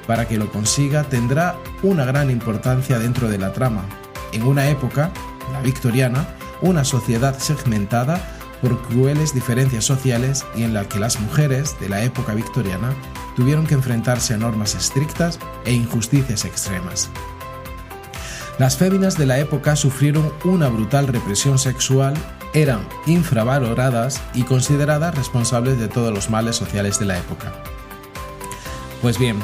para 0.05 0.27
que 0.27 0.37
lo 0.37 0.51
consiga 0.51 1.03
tendrá 1.03 1.55
una 1.81 2.05
gran 2.05 2.29
importancia 2.29 2.99
dentro 2.99 3.27
de 3.27 3.39
la 3.39 3.53
trama. 3.53 3.85
En 4.33 4.43
una 4.43 4.69
época, 4.69 5.11
la 5.51 5.61
victoriana, 5.61 6.27
una 6.61 6.83
sociedad 6.83 7.37
segmentada 7.37 8.21
por 8.61 8.81
crueles 8.83 9.33
diferencias 9.33 9.83
sociales 9.85 10.45
y 10.55 10.63
en 10.63 10.73
la 10.73 10.87
que 10.87 10.99
las 10.99 11.19
mujeres 11.19 11.75
de 11.79 11.89
la 11.89 12.03
época 12.03 12.33
victoriana 12.33 12.93
tuvieron 13.35 13.65
que 13.65 13.73
enfrentarse 13.73 14.33
a 14.33 14.37
normas 14.37 14.75
estrictas 14.75 15.39
e 15.65 15.73
injusticias 15.73 16.45
extremas. 16.45 17.09
Las 18.59 18.77
féminas 18.77 19.17
de 19.17 19.25
la 19.25 19.39
época 19.39 19.75
sufrieron 19.75 20.31
una 20.43 20.69
brutal 20.69 21.07
represión 21.07 21.57
sexual, 21.57 22.13
eran 22.53 22.87
infravaloradas 23.07 24.21
y 24.33 24.43
consideradas 24.43 25.15
responsables 25.15 25.79
de 25.79 25.87
todos 25.87 26.13
los 26.13 26.29
males 26.29 26.57
sociales 26.57 26.99
de 26.99 27.05
la 27.05 27.17
época. 27.17 27.51
Pues 29.01 29.17
bien, 29.17 29.39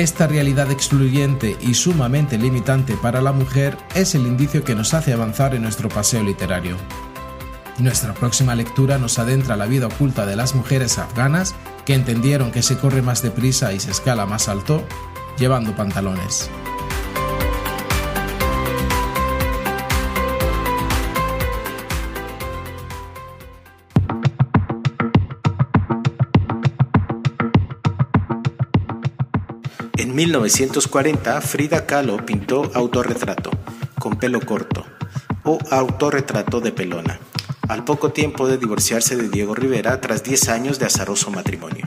esta 0.00 0.26
realidad 0.26 0.70
excluyente 0.70 1.56
y 1.58 1.72
sumamente 1.72 2.36
limitante 2.36 2.98
para 2.98 3.22
la 3.22 3.32
mujer 3.32 3.78
es 3.94 4.14
el 4.14 4.26
indicio 4.26 4.62
que 4.62 4.74
nos 4.74 4.92
hace 4.92 5.14
avanzar 5.14 5.54
en 5.54 5.62
nuestro 5.62 5.88
paseo 5.88 6.22
literario. 6.22 6.76
Nuestra 7.78 8.12
próxima 8.12 8.54
lectura 8.54 8.98
nos 8.98 9.18
adentra 9.18 9.54
a 9.54 9.56
la 9.56 9.64
vida 9.64 9.86
oculta 9.86 10.26
de 10.26 10.36
las 10.36 10.54
mujeres 10.54 10.98
afganas 10.98 11.54
que 11.86 11.94
entendieron 11.94 12.52
que 12.52 12.62
se 12.62 12.76
corre 12.76 13.00
más 13.00 13.22
deprisa 13.22 13.72
y 13.72 13.80
se 13.80 13.90
escala 13.90 14.26
más 14.26 14.48
alto 14.48 14.84
llevando 15.38 15.74
pantalones. 15.74 16.50
1940, 30.16 31.42
Frida 31.42 31.84
Kahlo 31.84 32.24
pintó 32.24 32.70
Autorretrato, 32.72 33.50
con 33.98 34.18
pelo 34.18 34.40
corto, 34.40 34.86
o 35.44 35.58
Autorretrato 35.70 36.62
de 36.62 36.72
pelona, 36.72 37.20
al 37.68 37.84
poco 37.84 38.12
tiempo 38.12 38.48
de 38.48 38.56
divorciarse 38.56 39.14
de 39.14 39.28
Diego 39.28 39.54
Rivera 39.54 40.00
tras 40.00 40.24
10 40.24 40.48
años 40.48 40.78
de 40.78 40.86
azaroso 40.86 41.30
matrimonio. 41.30 41.86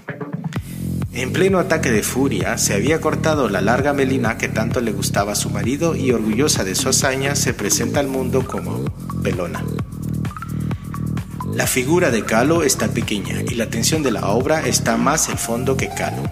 En 1.11 1.33
pleno 1.33 1.57
ataque 1.57 1.89
de 1.89 2.03
furia, 2.03 2.59
se 2.59 2.75
había 2.75 3.01
cortado 3.01 3.49
la 3.49 3.61
larga 3.61 3.93
melina 3.93 4.37
que 4.37 4.47
tanto 4.47 4.79
le 4.79 4.91
gustaba 4.91 5.31
a 5.31 5.35
su 5.35 5.49
marido 5.49 5.95
y 5.95 6.11
orgullosa 6.11 6.63
de 6.63 6.75
su 6.75 6.89
hazaña 6.89 7.35
se 7.35 7.55
presenta 7.55 7.99
al 7.99 8.09
mundo 8.09 8.45
como 8.45 8.85
pelona. 9.23 9.65
La 11.55 11.65
figura 11.65 12.11
de 12.11 12.23
Calo 12.25 12.61
está 12.61 12.89
pequeña 12.89 13.41
y 13.49 13.55
la 13.55 13.63
atención 13.63 14.03
de 14.03 14.11
la 14.11 14.27
obra 14.27 14.67
está 14.67 14.97
más 14.97 15.29
el 15.29 15.39
fondo 15.39 15.75
que 15.75 15.89
Calo. 15.89 16.29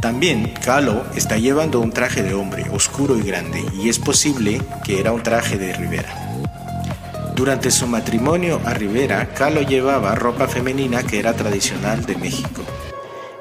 También 0.00 0.54
Calo 0.64 1.04
está 1.14 1.36
llevando 1.36 1.78
un 1.78 1.92
traje 1.92 2.22
de 2.22 2.32
hombre 2.32 2.64
oscuro 2.72 3.18
y 3.18 3.22
grande 3.22 3.62
y 3.74 3.90
es 3.90 3.98
posible 3.98 4.62
que 4.82 4.98
era 4.98 5.12
un 5.12 5.22
traje 5.22 5.58
de 5.58 5.74
Rivera. 5.74 6.30
Durante 7.36 7.70
su 7.70 7.86
matrimonio 7.86 8.60
a 8.64 8.72
Rivera, 8.72 9.34
Kahlo 9.34 9.60
llevaba 9.60 10.14
ropa 10.14 10.48
femenina 10.48 11.02
que 11.02 11.18
era 11.18 11.34
tradicional 11.34 12.06
de 12.06 12.16
México. 12.16 12.62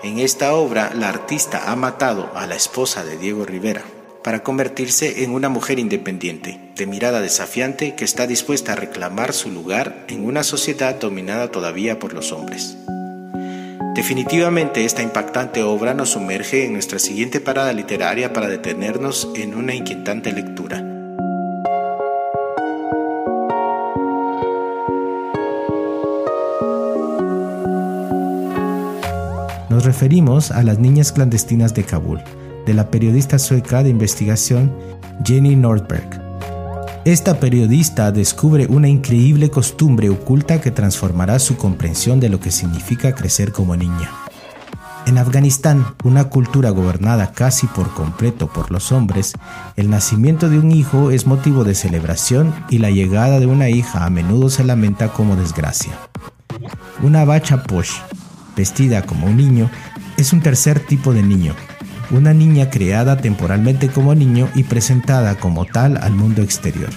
En 0.03 0.19
esta 0.19 0.53
obra, 0.53 0.91
la 0.93 1.09
artista 1.09 1.71
ha 1.71 1.75
matado 1.75 2.29
a 2.35 2.45
la 2.45 2.55
esposa 2.55 3.05
de 3.05 3.17
Diego 3.17 3.45
Rivera 3.45 3.83
para 4.23 4.43
convertirse 4.43 5.23
en 5.23 5.31
una 5.31 5.47
mujer 5.47 5.79
independiente, 5.79 6.59
de 6.75 6.87
mirada 6.87 7.21
desafiante, 7.21 7.95
que 7.95 8.05
está 8.05 8.27
dispuesta 8.27 8.73
a 8.73 8.75
reclamar 8.75 9.33
su 9.33 9.49
lugar 9.49 10.05
en 10.09 10.25
una 10.25 10.43
sociedad 10.43 10.95
dominada 10.95 11.51
todavía 11.51 11.99
por 11.99 12.13
los 12.13 12.31
hombres. 12.31 12.77
Definitivamente 13.95 14.85
esta 14.85 15.01
impactante 15.01 15.63
obra 15.63 15.93
nos 15.93 16.11
sumerge 16.11 16.65
en 16.65 16.73
nuestra 16.73 16.99
siguiente 16.99 17.39
parada 17.39 17.73
literaria 17.73 18.31
para 18.31 18.47
detenernos 18.47 19.29
en 19.35 19.55
una 19.55 19.73
inquietante 19.73 20.31
lectura. 20.31 20.83
Nos 29.69 29.85
referimos 29.85 30.51
a 30.51 30.61
Las 30.63 30.77
Niñas 30.79 31.11
Clandestinas 31.11 31.73
de 31.73 31.83
Kabul, 31.83 32.21
de 32.65 32.73
la 32.73 32.91
periodista 32.91 33.39
sueca 33.39 33.81
de 33.81 33.89
investigación 33.89 34.73
Jenny 35.23 35.55
Nordberg. 35.55 36.18
Esta 37.05 37.39
periodista 37.39 38.11
descubre 38.11 38.67
una 38.67 38.89
increíble 38.89 39.49
costumbre 39.49 40.09
oculta 40.09 40.59
que 40.59 40.69
transformará 40.69 41.39
su 41.39 41.55
comprensión 41.55 42.19
de 42.19 42.27
lo 42.27 42.41
que 42.41 42.51
significa 42.51 43.15
crecer 43.15 43.53
como 43.53 43.75
niña. 43.77 44.11
En 45.07 45.17
Afganistán, 45.17 45.95
una 46.03 46.25
cultura 46.25 46.71
gobernada 46.71 47.31
casi 47.31 47.67
por 47.67 47.93
completo 47.93 48.47
por 48.47 48.69
los 48.69 48.91
hombres, 48.91 49.33
el 49.77 49.89
nacimiento 49.89 50.49
de 50.49 50.59
un 50.59 50.71
hijo 50.71 51.09
es 51.09 51.25
motivo 51.25 51.63
de 51.63 51.73
celebración 51.73 52.53
y 52.69 52.79
la 52.79 52.91
llegada 52.91 53.39
de 53.39 53.45
una 53.45 53.69
hija 53.69 54.05
a 54.05 54.09
menudo 54.09 54.49
se 54.49 54.65
lamenta 54.65 55.07
como 55.13 55.37
desgracia. 55.37 55.93
Una 57.01 57.23
bacha 57.23 57.63
posh, 57.63 57.93
vestida 58.57 59.03
como 59.03 59.27
un 59.27 59.37
niño, 59.37 59.69
es 60.17 60.33
un 60.33 60.41
tercer 60.41 60.81
tipo 60.81 61.13
de 61.13 61.23
niño, 61.23 61.55
una 62.11 62.33
niña 62.33 62.69
creada 62.69 63.17
temporalmente 63.17 63.89
como 63.89 64.15
niño 64.15 64.49
y 64.55 64.63
presentada 64.63 65.35
como 65.35 65.65
tal 65.65 65.97
al 65.97 66.13
mundo 66.13 66.41
exterior. 66.41 66.89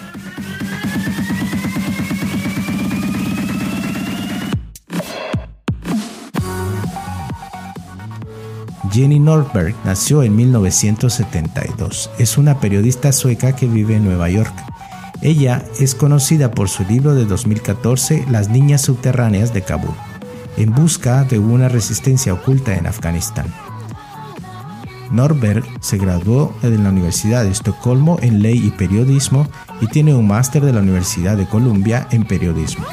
Jenny 8.92 9.18
Nordberg 9.18 9.74
nació 9.84 10.22
en 10.22 10.36
1972. 10.36 12.10
Es 12.18 12.36
una 12.36 12.60
periodista 12.60 13.10
sueca 13.12 13.56
que 13.56 13.66
vive 13.66 13.96
en 13.96 14.04
Nueva 14.04 14.28
York. 14.28 14.52
Ella 15.22 15.64
es 15.80 15.94
conocida 15.94 16.50
por 16.50 16.68
su 16.68 16.84
libro 16.84 17.14
de 17.14 17.24
2014 17.24 18.26
Las 18.30 18.50
niñas 18.50 18.82
subterráneas 18.82 19.54
de 19.54 19.62
Kabul, 19.62 19.94
en 20.58 20.74
busca 20.74 21.24
de 21.24 21.38
una 21.38 21.70
resistencia 21.70 22.34
oculta 22.34 22.76
en 22.76 22.86
Afganistán. 22.86 23.46
Norberg 25.12 25.64
se 25.80 25.98
graduó 25.98 26.54
de 26.62 26.76
la 26.78 26.88
Universidad 26.88 27.44
de 27.44 27.50
Estocolmo 27.50 28.18
en 28.22 28.42
Ley 28.42 28.66
y 28.66 28.70
Periodismo 28.70 29.46
y 29.80 29.86
tiene 29.86 30.14
un 30.14 30.26
máster 30.26 30.64
de 30.64 30.72
la 30.72 30.80
Universidad 30.80 31.36
de 31.36 31.46
Columbia 31.46 32.08
en 32.10 32.24
Periodismo. 32.24 32.84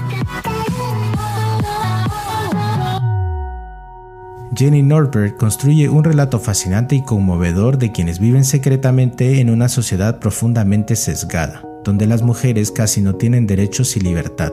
Jenny 4.56 4.82
Nordberg 4.82 5.38
construye 5.38 5.88
un 5.88 6.04
relato 6.04 6.38
fascinante 6.38 6.96
y 6.96 7.04
conmovedor 7.04 7.78
de 7.78 7.94
quienes 7.94 8.20
viven 8.20 8.44
secretamente 8.44 9.40
en 9.40 9.50
una 9.50 9.70
sociedad 9.70 10.20
profundamente 10.20 10.98
sesgada, 10.98 11.64
donde 11.86 12.08
las 12.08 12.24
mujeres 12.24 12.70
casi 12.72 13.02
no 13.02 13.16
tienen 13.16 13.48
derechos 13.48 13.96
y 13.96 14.02
libertad. 14.02 14.52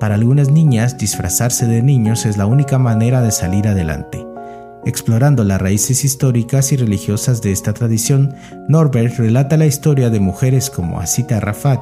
Para 0.00 0.14
algunas 0.14 0.50
niñas, 0.50 0.96
disfrazarse 0.96 1.66
de 1.66 1.82
niños 1.82 2.24
es 2.24 2.38
la 2.38 2.46
única 2.46 2.78
manera 2.78 3.20
de 3.20 3.30
salir 3.30 3.68
adelante. 3.68 4.25
Explorando 4.86 5.42
las 5.42 5.60
raíces 5.60 6.04
históricas 6.04 6.70
y 6.70 6.76
religiosas 6.76 7.42
de 7.42 7.50
esta 7.50 7.74
tradición, 7.74 8.36
Norbert 8.68 9.18
relata 9.18 9.56
la 9.56 9.66
historia 9.66 10.10
de 10.10 10.20
mujeres 10.20 10.70
como 10.70 11.00
Asita 11.00 11.40
Rafat, 11.40 11.80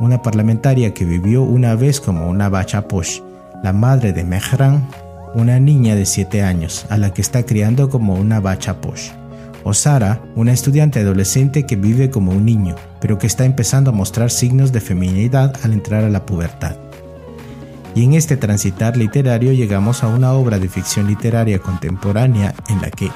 una 0.00 0.20
parlamentaria 0.20 0.92
que 0.92 1.04
vivió 1.04 1.44
una 1.44 1.76
vez 1.76 2.00
como 2.00 2.28
una 2.28 2.48
bacha 2.48 2.88
posh, 2.88 3.20
la 3.62 3.72
madre 3.72 4.12
de 4.12 4.24
Mehran, 4.24 4.84
una 5.36 5.60
niña 5.60 5.94
de 5.94 6.04
7 6.04 6.42
años 6.42 6.86
a 6.90 6.98
la 6.98 7.14
que 7.14 7.22
está 7.22 7.44
criando 7.44 7.88
como 7.88 8.16
una 8.16 8.40
bacha 8.40 8.80
posh. 8.80 9.10
O 9.62 9.72
Sara, 9.72 10.20
una 10.34 10.52
estudiante 10.52 10.98
adolescente 10.98 11.66
que 11.66 11.76
vive 11.76 12.10
como 12.10 12.32
un 12.32 12.46
niño, 12.46 12.74
pero 13.00 13.16
que 13.16 13.28
está 13.28 13.44
empezando 13.44 13.90
a 13.90 13.94
mostrar 13.94 14.28
signos 14.28 14.72
de 14.72 14.80
feminidad 14.80 15.54
al 15.62 15.72
entrar 15.72 16.02
a 16.02 16.10
la 16.10 16.26
pubertad. 16.26 16.74
Y 17.94 18.04
en 18.04 18.14
este 18.14 18.36
transitar 18.36 18.96
literario 18.96 19.52
llegamos 19.52 20.02
a 20.02 20.08
una 20.08 20.32
obra 20.32 20.58
de 20.58 20.68
ficción 20.68 21.06
literaria 21.06 21.58
contemporánea 21.58 22.54
en 22.68 22.80
la 22.80 22.90
que, 22.90 23.10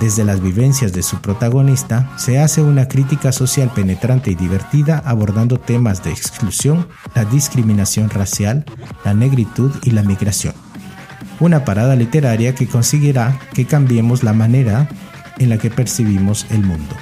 desde 0.00 0.24
las 0.24 0.40
vivencias 0.40 0.92
de 0.92 1.02
su 1.02 1.20
protagonista, 1.20 2.10
se 2.16 2.38
hace 2.38 2.62
una 2.62 2.88
crítica 2.88 3.32
social 3.32 3.70
penetrante 3.74 4.30
y 4.30 4.34
divertida 4.34 5.02
abordando 5.04 5.58
temas 5.58 6.02
de 6.02 6.10
exclusión, 6.10 6.88
la 7.14 7.24
discriminación 7.24 8.10
racial, 8.10 8.64
la 9.04 9.14
negritud 9.14 9.72
y 9.82 9.92
la 9.92 10.02
migración 10.02 10.54
una 11.40 11.64
parada 11.64 11.94
literaria 11.94 12.54
que 12.54 12.66
conseguirá 12.66 13.38
que 13.54 13.64
cambiemos 13.64 14.22
la 14.22 14.32
manera 14.32 14.88
en 15.38 15.50
la 15.50 15.58
que 15.58 15.70
percibimos 15.70 16.46
el 16.50 16.64
mundo. 16.64 16.96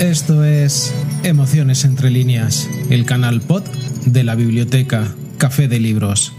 Esto 0.00 0.44
es 0.44 0.92
Emociones 1.22 1.86
entre 1.86 2.10
líneas, 2.10 2.68
el 2.90 3.06
canal 3.06 3.40
pod 3.40 3.62
de 4.04 4.24
la 4.24 4.34
biblioteca 4.34 5.14
Café 5.38 5.68
de 5.68 5.80
Libros. 5.80 6.34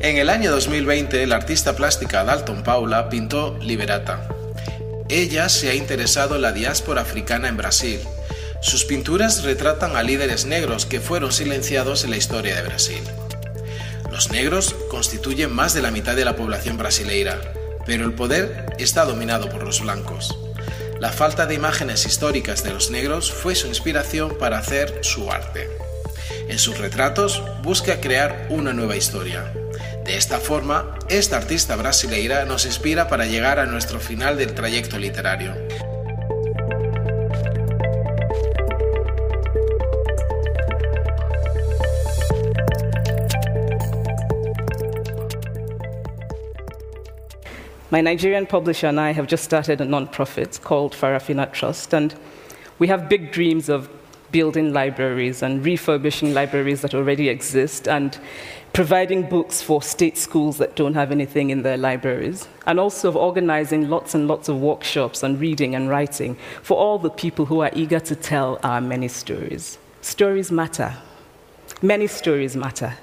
En 0.00 0.16
el 0.16 0.30
año 0.30 0.50
2020, 0.50 1.26
la 1.26 1.36
artista 1.36 1.76
plástica 1.76 2.24
Dalton 2.24 2.62
Paula 2.62 3.10
pintó 3.10 3.58
Liberata. 3.58 4.26
Ella 5.10 5.50
se 5.50 5.68
ha 5.68 5.74
interesado 5.74 6.36
en 6.36 6.42
la 6.42 6.52
diáspora 6.52 7.02
africana 7.02 7.48
en 7.48 7.58
Brasil. 7.58 8.00
Sus 8.60 8.84
pinturas 8.84 9.42
retratan 9.42 9.96
a 9.96 10.02
líderes 10.02 10.44
negros 10.44 10.86
que 10.86 11.00
fueron 11.00 11.32
silenciados 11.32 12.04
en 12.04 12.10
la 12.10 12.16
historia 12.16 12.54
de 12.56 12.62
Brasil. 12.62 13.02
Los 14.10 14.30
negros 14.30 14.74
constituyen 14.90 15.52
más 15.52 15.74
de 15.74 15.82
la 15.82 15.90
mitad 15.90 16.14
de 16.14 16.24
la 16.24 16.36
población 16.36 16.76
brasileira, 16.76 17.40
pero 17.86 18.04
el 18.04 18.12
poder 18.12 18.66
está 18.78 19.04
dominado 19.04 19.48
por 19.48 19.62
los 19.62 19.80
blancos. 19.80 20.36
La 20.98 21.10
falta 21.10 21.46
de 21.46 21.54
imágenes 21.54 22.04
históricas 22.04 22.62
de 22.62 22.72
los 22.72 22.90
negros 22.90 23.32
fue 23.32 23.54
su 23.54 23.66
inspiración 23.66 24.36
para 24.38 24.58
hacer 24.58 25.00
su 25.02 25.30
arte. 25.30 25.68
En 26.48 26.58
sus 26.58 26.78
retratos 26.78 27.42
busca 27.62 28.00
crear 28.00 28.46
una 28.50 28.72
nueva 28.72 28.96
historia, 28.96 29.50
de 30.10 30.16
esta 30.16 30.40
forma, 30.40 30.98
esta 31.08 31.36
artista 31.36 31.76
brasileira 31.76 32.44
nos 32.44 32.66
inspira 32.66 33.06
para 33.06 33.26
llegar 33.26 33.60
a 33.60 33.66
nuestro 33.66 34.00
final 34.00 34.36
del 34.36 34.54
trayecto 34.54 34.98
literario. 34.98 35.54
My 47.92 48.00
Nigerian 48.00 48.46
publisher 48.46 48.86
and 48.86 49.00
I 49.00 49.10
have 49.10 49.26
just 49.26 49.42
started 49.42 49.80
a 49.80 49.84
non-profit 49.84 50.60
called 50.62 50.92
Farafina 50.92 51.52
Trust, 51.52 51.92
and 51.92 52.14
we 52.78 52.86
have 52.86 53.08
big 53.08 53.32
dreams 53.32 53.68
of 53.68 53.90
building 54.30 54.72
libraries 54.72 55.42
and 55.42 55.64
refurbishing 55.64 56.32
libraries 56.32 56.82
that 56.82 56.94
already 56.94 57.28
exist 57.28 57.88
and 57.88 58.16
providing 58.72 59.28
books 59.28 59.60
for 59.60 59.82
state 59.82 60.16
schools 60.16 60.58
that 60.58 60.76
don't 60.76 60.94
have 60.94 61.10
anything 61.10 61.50
in 61.50 61.62
their 61.62 61.76
libraries, 61.76 62.46
and 62.64 62.78
also 62.78 63.08
of 63.08 63.16
organizing 63.16 63.90
lots 63.90 64.14
and 64.14 64.28
lots 64.28 64.48
of 64.48 64.60
workshops 64.60 65.24
on 65.24 65.36
reading 65.40 65.74
and 65.74 65.88
writing 65.90 66.36
for 66.62 66.76
all 66.78 66.96
the 66.96 67.10
people 67.10 67.46
who 67.46 67.58
are 67.58 67.72
eager 67.74 67.98
to 67.98 68.14
tell 68.14 68.60
our 68.62 68.80
many 68.80 69.08
stories. 69.08 69.78
Stories 70.00 70.52
matter. 70.52 70.94
Many 71.82 72.06
stories 72.06 72.54
matter. 72.54 72.94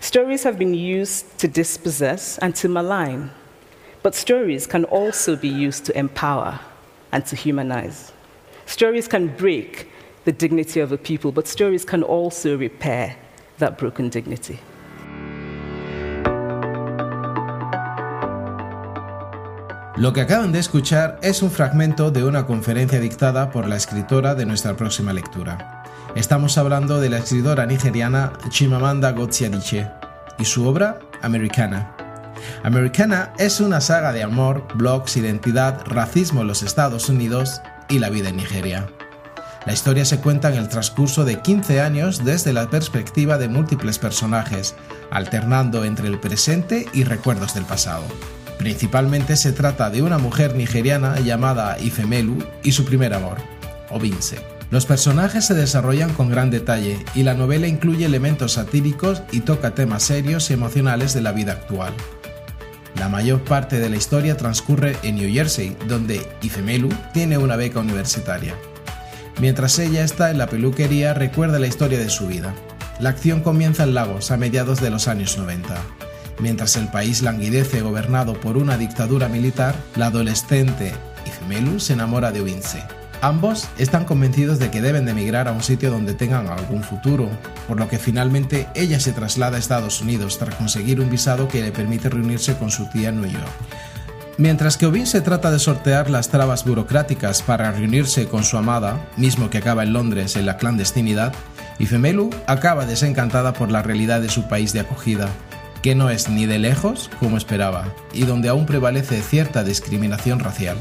Stories 0.00 0.42
have 0.44 0.58
been 0.58 0.72
used 0.72 1.38
to 1.38 1.48
dispossess 1.48 2.38
and 2.38 2.54
to 2.54 2.68
malign, 2.70 3.30
but 4.02 4.14
stories 4.14 4.66
can 4.66 4.84
also 4.84 5.36
be 5.36 5.48
used 5.48 5.84
to 5.86 5.96
empower 5.96 6.60
and 7.12 7.24
to 7.26 7.36
humanize. 7.36 8.12
Stories 8.66 9.08
can 9.08 9.28
break 9.36 9.88
the 10.24 10.32
dignity 10.32 10.80
of 10.80 10.92
a 10.92 10.98
people, 10.98 11.32
but 11.32 11.46
stories 11.46 11.84
can 11.84 12.02
also 12.02 12.56
repair 12.56 13.16
that 13.58 13.78
broken 13.78 14.08
dignity. 14.08 14.58
Lo 19.96 20.12
que 20.12 20.22
acaban 20.22 20.52
de 20.52 20.58
escuchar 20.58 21.20
es 21.22 21.42
un 21.42 21.50
fragmento 21.50 22.10
de 22.10 22.24
una 22.24 22.46
conferencia 22.46 22.98
dictada 22.98 23.50
por 23.50 23.68
la 23.68 23.76
escritora 23.76 24.34
de 24.34 24.46
nuestra 24.46 24.74
próxima 24.74 25.12
lectura. 25.12 25.84
Estamos 26.16 26.58
hablando 26.58 26.98
de 26.98 27.08
la 27.08 27.18
escritora 27.18 27.66
nigeriana 27.66 28.32
Chimamanda 28.48 29.12
Ngozi 29.12 29.44
Adichie 29.44 29.88
y 30.38 30.44
su 30.44 30.66
obra 30.66 30.98
Americana. 31.20 32.01
Americana 32.62 33.32
es 33.38 33.60
una 33.60 33.80
saga 33.80 34.12
de 34.12 34.22
amor, 34.22 34.66
blogs, 34.74 35.16
identidad, 35.16 35.82
racismo 35.86 36.42
en 36.42 36.48
los 36.48 36.62
Estados 36.62 37.08
Unidos 37.08 37.60
y 37.88 37.98
la 37.98 38.10
vida 38.10 38.30
en 38.30 38.36
Nigeria. 38.36 38.88
La 39.64 39.72
historia 39.72 40.04
se 40.04 40.18
cuenta 40.18 40.48
en 40.48 40.56
el 40.56 40.68
transcurso 40.68 41.24
de 41.24 41.40
15 41.40 41.80
años 41.80 42.24
desde 42.24 42.52
la 42.52 42.68
perspectiva 42.68 43.38
de 43.38 43.48
múltiples 43.48 43.98
personajes, 43.98 44.74
alternando 45.10 45.84
entre 45.84 46.08
el 46.08 46.18
presente 46.18 46.86
y 46.92 47.04
recuerdos 47.04 47.54
del 47.54 47.64
pasado. 47.64 48.02
Principalmente 48.58 49.36
se 49.36 49.52
trata 49.52 49.90
de 49.90 50.02
una 50.02 50.18
mujer 50.18 50.56
nigeriana 50.56 51.20
llamada 51.20 51.78
Ifemelu 51.78 52.38
y 52.62 52.72
su 52.72 52.84
primer 52.84 53.14
amor, 53.14 53.38
Obinse. 53.90 54.38
Los 54.72 54.86
personajes 54.86 55.44
se 55.44 55.54
desarrollan 55.54 56.14
con 56.14 56.30
gran 56.30 56.50
detalle 56.50 57.04
y 57.14 57.24
la 57.24 57.34
novela 57.34 57.66
incluye 57.66 58.06
elementos 58.06 58.52
satíricos 58.52 59.22
y 59.30 59.40
toca 59.40 59.74
temas 59.74 60.02
serios 60.02 60.50
y 60.50 60.54
emocionales 60.54 61.12
de 61.12 61.20
la 61.20 61.32
vida 61.32 61.52
actual. 61.52 61.92
La 62.96 63.08
mayor 63.08 63.42
parte 63.42 63.78
de 63.78 63.88
la 63.88 63.96
historia 63.96 64.36
transcurre 64.36 64.96
en 65.02 65.16
New 65.16 65.32
Jersey, 65.32 65.76
donde 65.88 66.26
Ifemelu 66.42 66.88
tiene 67.12 67.38
una 67.38 67.56
beca 67.56 67.80
universitaria. 67.80 68.54
Mientras 69.40 69.78
ella 69.78 70.04
está 70.04 70.30
en 70.30 70.38
la 70.38 70.46
peluquería 70.46 71.14
recuerda 71.14 71.58
la 71.58 71.66
historia 71.66 71.98
de 71.98 72.10
su 72.10 72.26
vida, 72.26 72.54
La 73.00 73.08
acción 73.08 73.40
comienza 73.40 73.82
en 73.82 73.94
Lagos 73.94 74.30
a 74.30 74.36
mediados 74.36 74.80
de 74.80 74.90
los 74.90 75.08
años 75.08 75.36
90. 75.36 75.74
Mientras 76.38 76.76
el 76.76 76.88
país 76.88 77.22
languidece 77.22 77.80
gobernado 77.80 78.34
por 78.34 78.56
una 78.56 78.76
dictadura 78.76 79.28
militar, 79.28 79.74
la 79.96 80.06
adolescente 80.06 80.92
Ifemelu 81.26 81.80
se 81.80 81.94
enamora 81.94 82.30
de 82.30 82.42
Wince. 82.42 82.82
Ambos 83.22 83.68
están 83.78 84.04
convencidos 84.04 84.58
de 84.58 84.72
que 84.72 84.82
deben 84.82 85.04
de 85.04 85.12
emigrar 85.12 85.46
a 85.46 85.52
un 85.52 85.62
sitio 85.62 85.92
donde 85.92 86.12
tengan 86.12 86.48
algún 86.48 86.82
futuro, 86.82 87.30
por 87.68 87.78
lo 87.78 87.88
que 87.88 88.00
finalmente 88.00 88.66
ella 88.74 88.98
se 88.98 89.12
traslada 89.12 89.56
a 89.56 89.60
Estados 89.60 90.00
Unidos 90.00 90.40
tras 90.40 90.56
conseguir 90.56 91.00
un 91.00 91.08
visado 91.08 91.46
que 91.46 91.62
le 91.62 91.70
permite 91.70 92.08
reunirse 92.08 92.56
con 92.56 92.72
su 92.72 92.90
tía 92.90 93.10
en 93.10 93.20
New 93.20 93.30
York. 93.30 93.46
Mientras 94.38 94.76
que 94.76 94.86
Ovin 94.86 95.06
se 95.06 95.20
trata 95.20 95.52
de 95.52 95.60
sortear 95.60 96.10
las 96.10 96.30
trabas 96.30 96.64
burocráticas 96.64 97.42
para 97.42 97.70
reunirse 97.70 98.26
con 98.26 98.42
su 98.42 98.58
amada, 98.58 99.08
mismo 99.16 99.50
que 99.50 99.58
acaba 99.58 99.84
en 99.84 99.92
Londres 99.92 100.34
en 100.34 100.46
la 100.46 100.56
clandestinidad, 100.56 101.32
Ifemelu 101.78 102.28
acaba 102.48 102.86
desencantada 102.86 103.52
por 103.52 103.70
la 103.70 103.82
realidad 103.82 104.20
de 104.20 104.30
su 104.30 104.48
país 104.48 104.72
de 104.72 104.80
acogida, 104.80 105.28
que 105.80 105.94
no 105.94 106.10
es 106.10 106.28
ni 106.28 106.46
de 106.46 106.58
lejos 106.58 107.08
como 107.20 107.36
esperaba, 107.36 107.84
y 108.12 108.24
donde 108.24 108.48
aún 108.48 108.66
prevalece 108.66 109.22
cierta 109.22 109.62
discriminación 109.62 110.40
racial. 110.40 110.76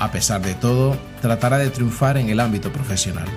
A 0.00 0.10
pesar 0.10 0.40
de 0.40 0.54
todo, 0.54 0.96
tratará 1.20 1.58
de 1.58 1.68
triunfar 1.68 2.16
en 2.16 2.30
el 2.30 2.40
ámbito 2.40 2.72
profesional. 2.72 3.28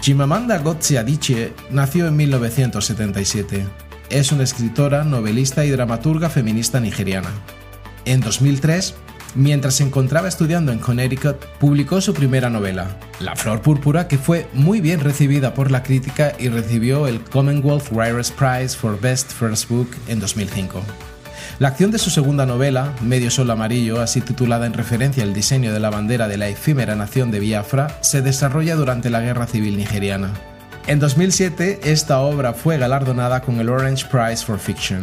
Chimamanda 0.00 0.58
Ngozi 0.60 0.96
Adichie 0.96 1.52
nació 1.70 2.06
en 2.06 2.16
1977. 2.16 3.66
Es 4.08 4.32
una 4.32 4.44
escritora, 4.44 5.04
novelista 5.04 5.66
y 5.66 5.70
dramaturga 5.70 6.30
feminista 6.30 6.80
nigeriana. 6.80 7.28
En 8.06 8.22
2003, 8.22 8.94
mientras 9.38 9.74
se 9.74 9.84
encontraba 9.84 10.28
estudiando 10.28 10.72
en 10.72 10.80
Connecticut, 10.80 11.36
publicó 11.60 12.00
su 12.00 12.12
primera 12.12 12.50
novela, 12.50 12.96
La 13.20 13.36
Flor 13.36 13.62
Púrpura, 13.62 14.08
que 14.08 14.18
fue 14.18 14.48
muy 14.52 14.80
bien 14.80 15.00
recibida 15.00 15.54
por 15.54 15.70
la 15.70 15.82
crítica 15.82 16.32
y 16.38 16.48
recibió 16.48 17.06
el 17.06 17.22
Commonwealth 17.22 17.90
Writers 17.92 18.32
Prize 18.32 18.76
for 18.76 19.00
Best 19.00 19.30
First 19.30 19.70
Book 19.70 19.88
en 20.08 20.18
2005. 20.18 20.82
La 21.60 21.68
acción 21.68 21.90
de 21.90 21.98
su 21.98 22.10
segunda 22.10 22.46
novela, 22.46 22.94
Medio 23.00 23.30
Sol 23.30 23.50
Amarillo, 23.50 24.00
así 24.00 24.20
titulada 24.20 24.66
en 24.66 24.74
referencia 24.74 25.22
al 25.22 25.34
diseño 25.34 25.72
de 25.72 25.80
la 25.80 25.90
bandera 25.90 26.28
de 26.28 26.36
la 26.36 26.48
efímera 26.48 26.94
nación 26.96 27.30
de 27.30 27.40
Biafra, 27.40 27.98
se 28.00 28.22
desarrolla 28.22 28.76
durante 28.76 29.10
la 29.10 29.20
Guerra 29.20 29.46
Civil 29.46 29.76
Nigeriana. 29.76 30.32
En 30.88 31.00
2007, 31.00 31.80
esta 31.84 32.20
obra 32.20 32.54
fue 32.54 32.78
galardonada 32.78 33.40
con 33.42 33.60
el 33.60 33.68
Orange 33.68 34.06
Prize 34.06 34.44
for 34.44 34.58
Fiction. 34.58 35.02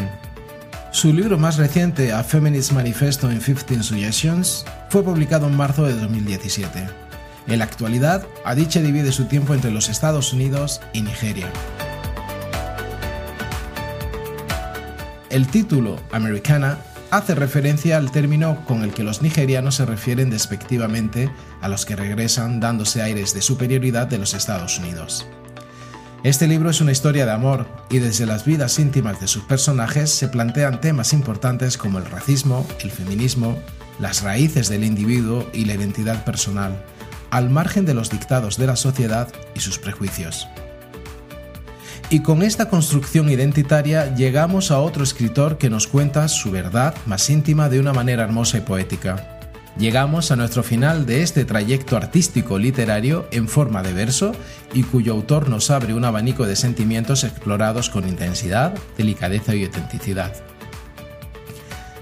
Su 0.95 1.12
libro 1.12 1.38
más 1.38 1.58
reciente, 1.58 2.13
A 2.13 2.23
Feminist 2.23 2.71
Manifesto 2.71 3.29
in 3.29 3.41
15 3.41 3.84
Suggestions, 3.84 4.63
fue 4.88 5.03
publicado 5.03 5.45
en 5.47 5.58
marzo 5.58 5.84
de 5.84 5.93
2017. 5.93 6.88
En 7.47 7.60
la 7.60 7.65
actualidad, 7.65 8.25
Adichie 8.45 8.81
divide 8.81 9.12
su 9.12 9.25
tiempo 9.25 9.53
entre 9.53 9.71
los 9.71 9.89
Estados 9.89 10.31
Unidos 10.31 10.79
y 10.93 11.01
Nigeria. 11.01 11.51
El 15.29 15.47
título, 15.47 15.99
Americana, 16.13 16.77
hace 17.12 17.36
referencia 17.36 17.97
al 17.97 18.10
término 18.12 18.63
con 18.65 18.81
el 18.81 18.93
que 18.93 19.03
los 19.03 19.21
nigerianos 19.21 19.75
se 19.75 19.86
refieren 19.86 20.29
despectivamente 20.29 21.29
a 21.60 21.67
los 21.67 21.86
que 21.86 21.97
regresan 21.97 22.62
dándose 22.62 23.01
aires 23.01 23.34
de 23.34 23.41
superioridad 23.41 24.08
de 24.08 24.19
los 24.19 24.34
Estados 24.34 24.79
Unidos. 24.79 25.27
Este 26.26 26.48
libro 26.48 26.72
es 26.72 26.82
una 26.82 26.92
historia 26.92 27.28
de 27.28 27.34
amor 27.34 27.68
y 27.88 28.00
desde 28.00 28.26
las 28.26 28.46
vidas 28.46 28.80
íntimas 28.80 29.22
de 29.22 29.28
sus 29.28 29.44
personajes 29.44 30.10
se 30.10 30.28
plantean 30.28 30.82
temas 30.82 31.14
importantes 31.14 31.78
como 31.78 32.00
el 32.00 32.06
racismo, 32.06 32.66
el 32.80 32.90
feminismo, 32.90 33.60
las 34.00 34.24
raíces 34.24 34.68
del 34.68 34.84
individuo 34.84 35.48
y 35.54 35.66
la 35.66 35.76
identidad 35.76 36.26
personal, 36.26 36.84
al 37.30 37.52
margen 37.52 37.86
de 37.86 37.94
los 37.94 38.10
dictados 38.10 38.58
de 38.58 38.66
la 38.66 38.76
sociedad 38.76 39.28
y 39.54 39.60
sus 39.60 39.78
prejuicios. 39.78 40.48
Y 42.10 42.24
con 42.24 42.42
esta 42.42 42.70
construcción 42.70 43.30
identitaria 43.30 44.16
llegamos 44.16 44.72
a 44.72 44.80
otro 44.80 45.04
escritor 45.04 45.60
que 45.60 45.70
nos 45.70 45.86
cuenta 45.86 46.28
su 46.28 46.50
verdad 46.50 46.96
más 47.06 47.30
íntima 47.30 47.70
de 47.70 47.80
una 47.80 47.94
manera 47.94 48.24
hermosa 48.24 48.58
y 48.58 48.62
poética. 48.62 49.35
Llegamos 49.78 50.32
a 50.32 50.38
nuestro 50.38 50.64
final 50.64 51.06
de 51.06 51.22
este 51.22 51.44
trayecto 51.44 51.98
artístico 51.98 52.58
literario 52.58 53.28
en 53.32 53.50
forma 53.50 53.84
de 53.84 53.92
verso 53.92 54.32
y 54.74 54.84
cuyo 54.84 55.12
autor 55.12 55.50
nos 55.50 55.70
abre 55.70 55.94
un 55.94 56.06
abanico 56.06 56.46
de 56.46 56.56
sentimientos 56.56 57.26
explorados 57.26 57.90
con 57.90 58.08
intensidad, 58.08 58.74
delicadeza 58.98 59.54
y 59.54 59.66
autenticidad. 59.66 60.34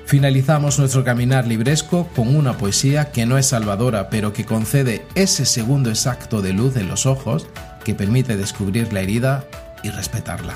Finalizamos 0.05 0.77
nuestro 0.77 1.03
caminar 1.03 1.47
libresco 1.47 2.07
con 2.15 2.35
una 2.35 2.59
poesía 2.59 3.11
que 3.11 3.25
no 3.25 3.39
es 3.39 3.47
salvadora, 3.47 4.09
pero 4.09 4.33
que 4.33 4.45
concede 4.45 5.03
ese 5.15 5.45
segundo 5.45 5.89
exacto 5.89 6.43
de 6.43 6.53
luz 6.53 6.77
en 6.77 6.87
los 6.87 7.07
ojos 7.07 7.47
que 7.83 7.95
permite 7.95 8.37
descubrir 8.37 8.93
la 8.93 9.01
herida 9.01 9.47
y 9.81 9.89
respetarla. 9.89 10.53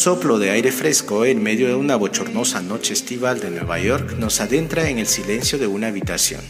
Soplo 0.00 0.38
de 0.38 0.48
aire 0.48 0.72
fresco 0.72 1.26
en 1.26 1.42
medio 1.42 1.68
de 1.68 1.74
una 1.74 1.94
bochornosa 1.94 2.62
noche 2.62 2.94
estival 2.94 3.38
de 3.38 3.50
Nueva 3.50 3.78
York 3.78 4.14
nos 4.16 4.40
adentra 4.40 4.88
en 4.88 4.98
el 4.98 5.06
silencio 5.06 5.58
de 5.58 5.66
una 5.66 5.88
habitación. 5.88 6.40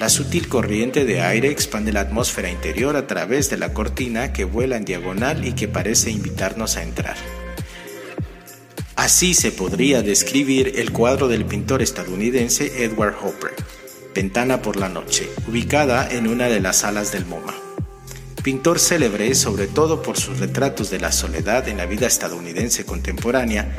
La 0.00 0.08
sutil 0.08 0.48
corriente 0.48 1.04
de 1.04 1.20
aire 1.20 1.50
expande 1.50 1.92
la 1.92 2.00
atmósfera 2.00 2.50
interior 2.50 2.96
a 2.96 3.06
través 3.06 3.50
de 3.50 3.58
la 3.58 3.74
cortina 3.74 4.32
que 4.32 4.44
vuela 4.44 4.78
en 4.78 4.86
diagonal 4.86 5.46
y 5.46 5.52
que 5.52 5.68
parece 5.68 6.10
invitarnos 6.10 6.78
a 6.78 6.82
entrar. 6.82 7.16
Así 8.94 9.34
se 9.34 9.52
podría 9.52 10.00
describir 10.00 10.72
el 10.76 10.92
cuadro 10.92 11.28
del 11.28 11.44
pintor 11.44 11.82
estadounidense 11.82 12.84
Edward 12.84 13.16
Hopper, 13.22 13.52
Ventana 14.14 14.62
por 14.62 14.78
la 14.78 14.88
Noche, 14.88 15.28
ubicada 15.46 16.08
en 16.10 16.26
una 16.26 16.46
de 16.46 16.60
las 16.60 16.78
salas 16.78 17.12
del 17.12 17.26
MoMA. 17.26 17.65
Pintor 18.46 18.78
célebre 18.78 19.34
sobre 19.34 19.66
todo 19.66 20.02
por 20.02 20.16
sus 20.16 20.38
retratos 20.38 20.88
de 20.88 21.00
la 21.00 21.10
soledad 21.10 21.66
en 21.66 21.78
la 21.78 21.86
vida 21.86 22.06
estadounidense 22.06 22.86
contemporánea, 22.86 23.74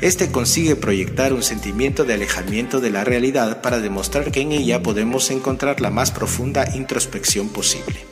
este 0.00 0.32
consigue 0.32 0.74
proyectar 0.74 1.34
un 1.34 1.42
sentimiento 1.42 2.04
de 2.04 2.14
alejamiento 2.14 2.80
de 2.80 2.88
la 2.88 3.04
realidad 3.04 3.60
para 3.60 3.78
demostrar 3.78 4.32
que 4.32 4.40
en 4.40 4.52
ella 4.52 4.82
podemos 4.82 5.30
encontrar 5.30 5.82
la 5.82 5.90
más 5.90 6.12
profunda 6.12 6.74
introspección 6.74 7.50
posible. 7.50 8.06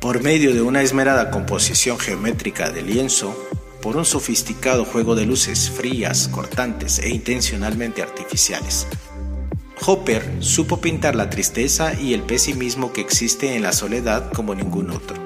Por 0.00 0.22
medio 0.22 0.52
de 0.52 0.60
una 0.60 0.82
esmerada 0.82 1.30
composición 1.30 1.98
geométrica 1.98 2.70
de 2.70 2.82
lienzo, 2.82 3.34
por 3.80 3.96
un 3.96 4.04
sofisticado 4.04 4.84
juego 4.84 5.14
de 5.14 5.24
luces 5.24 5.70
frías, 5.70 6.28
cortantes 6.28 6.98
e 6.98 7.08
intencionalmente 7.08 8.02
artificiales, 8.02 8.86
Hopper 9.86 10.36
supo 10.40 10.78
pintar 10.80 11.16
la 11.16 11.30
tristeza 11.30 11.98
y 11.98 12.12
el 12.12 12.22
pesimismo 12.22 12.92
que 12.92 13.00
existe 13.00 13.56
en 13.56 13.62
la 13.62 13.72
soledad 13.72 14.30
como 14.32 14.54
ningún 14.54 14.90
otro. 14.90 15.16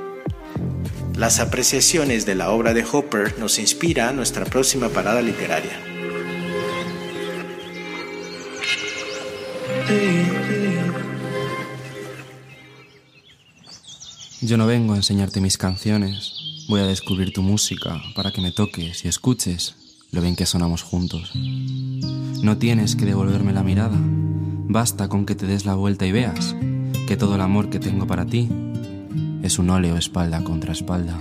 Las 1.17 1.41
apreciaciones 1.41 2.25
de 2.25 2.37
la 2.37 2.51
obra 2.51 2.73
de 2.73 2.85
Hopper 2.85 3.37
nos 3.39 3.59
inspira 3.59 4.09
a 4.09 4.13
nuestra 4.13 4.45
próxima 4.45 4.89
parada 4.91 5.23
literaria. 5.23 5.73
Yo 14.41 14.57
no 14.57 14.67
vengo 14.67 14.93
a 14.93 14.97
enseñarte 14.97 15.41
mis 15.41 15.59
canciones, 15.59 16.67
voy 16.69 16.81
a 16.81 16.87
descubrir 16.87 17.33
tu 17.33 17.43
música 17.43 18.01
para 18.15 18.31
que 18.31 18.41
me 18.41 18.53
toques 18.53 19.05
y 19.05 19.09
escuches 19.09 19.75
lo 20.13 20.21
bien 20.21 20.37
que 20.37 20.47
sonamos 20.47 20.83
juntos. 20.83 21.33
No 21.35 22.57
tienes 22.59 22.95
que 22.95 23.05
devolverme 23.05 23.53
la 23.53 23.65
mirada, 23.65 23.99
Basta 24.69 25.09
con 25.09 25.27
que 25.27 25.35
te 25.35 25.47
des 25.47 25.67
la 25.67 25.75
vuelta 25.75 26.07
y 26.07 26.13
veas 26.13 26.57
que 27.07 27.17
todo 27.17 27.35
el 27.35 27.41
amor 27.43 27.69
que 27.71 27.79
tengo 27.79 28.07
para 28.07 28.25
ti 28.25 28.49
es 29.43 29.59
un 29.59 29.71
óleo 29.71 29.97
espalda 29.97 30.43
contra 30.43 30.73
espalda. 30.73 31.19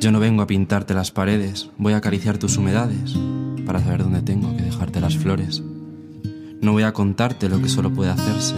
Yo 0.00 0.10
no 0.10 0.20
vengo 0.20 0.42
a 0.42 0.46
pintarte 0.46 0.94
las 0.94 1.10
paredes, 1.10 1.70
voy 1.78 1.92
a 1.92 1.98
acariciar 1.98 2.38
tus 2.38 2.56
humedades 2.56 3.14
para 3.66 3.80
saber 3.80 4.02
dónde 4.02 4.22
tengo 4.22 4.56
que 4.56 4.62
dejarte 4.62 5.00
las 5.00 5.16
flores. 5.16 5.62
No 6.60 6.72
voy 6.72 6.82
a 6.82 6.92
contarte 6.92 7.48
lo 7.48 7.60
que 7.60 7.68
solo 7.68 7.92
puede 7.92 8.10
hacerse, 8.10 8.54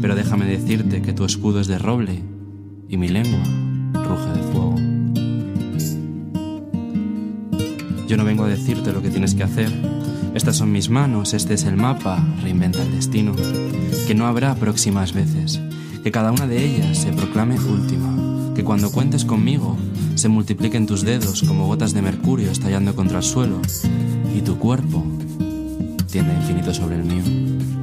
pero 0.00 0.14
déjame 0.14 0.46
decirte 0.46 1.02
que 1.02 1.12
tu 1.12 1.24
escudo 1.24 1.60
es 1.60 1.66
de 1.66 1.78
roble 1.78 2.22
y 2.88 2.96
mi 2.96 3.08
lengua 3.08 3.42
ruge 3.92 4.30
de 4.32 4.42
fuego. 4.52 4.76
Yo 8.06 8.16
no 8.16 8.24
vengo 8.24 8.44
a 8.44 8.48
decirte 8.48 8.92
lo 8.92 9.02
que 9.02 9.10
tienes 9.10 9.34
que 9.34 9.42
hacer, 9.42 9.70
estas 10.34 10.56
son 10.56 10.72
mis 10.72 10.90
manos, 10.90 11.34
este 11.34 11.54
es 11.54 11.64
el 11.64 11.76
mapa, 11.76 12.24
reinventa 12.42 12.82
el 12.82 12.92
destino. 12.92 13.34
Que 14.06 14.14
no 14.14 14.26
habrá 14.26 14.54
próximas 14.54 15.12
veces, 15.12 15.60
que 16.02 16.12
cada 16.12 16.32
una 16.32 16.46
de 16.46 16.64
ellas 16.64 16.98
se 16.98 17.12
proclame 17.12 17.58
última, 17.58 18.54
que 18.54 18.64
cuando 18.64 18.90
cuentes 18.90 19.24
conmigo 19.24 19.76
se 20.14 20.28
multipliquen 20.28 20.86
tus 20.86 21.02
dedos 21.02 21.42
como 21.42 21.66
gotas 21.66 21.94
de 21.94 22.02
mercurio 22.02 22.50
estallando 22.50 22.94
contra 22.94 23.18
el 23.18 23.24
suelo 23.24 23.60
y 24.34 24.42
tu 24.42 24.58
cuerpo 24.58 25.04
tienda 26.10 26.34
infinito 26.34 26.74
sobre 26.74 26.96
el 26.96 27.04
mío. 27.04 27.79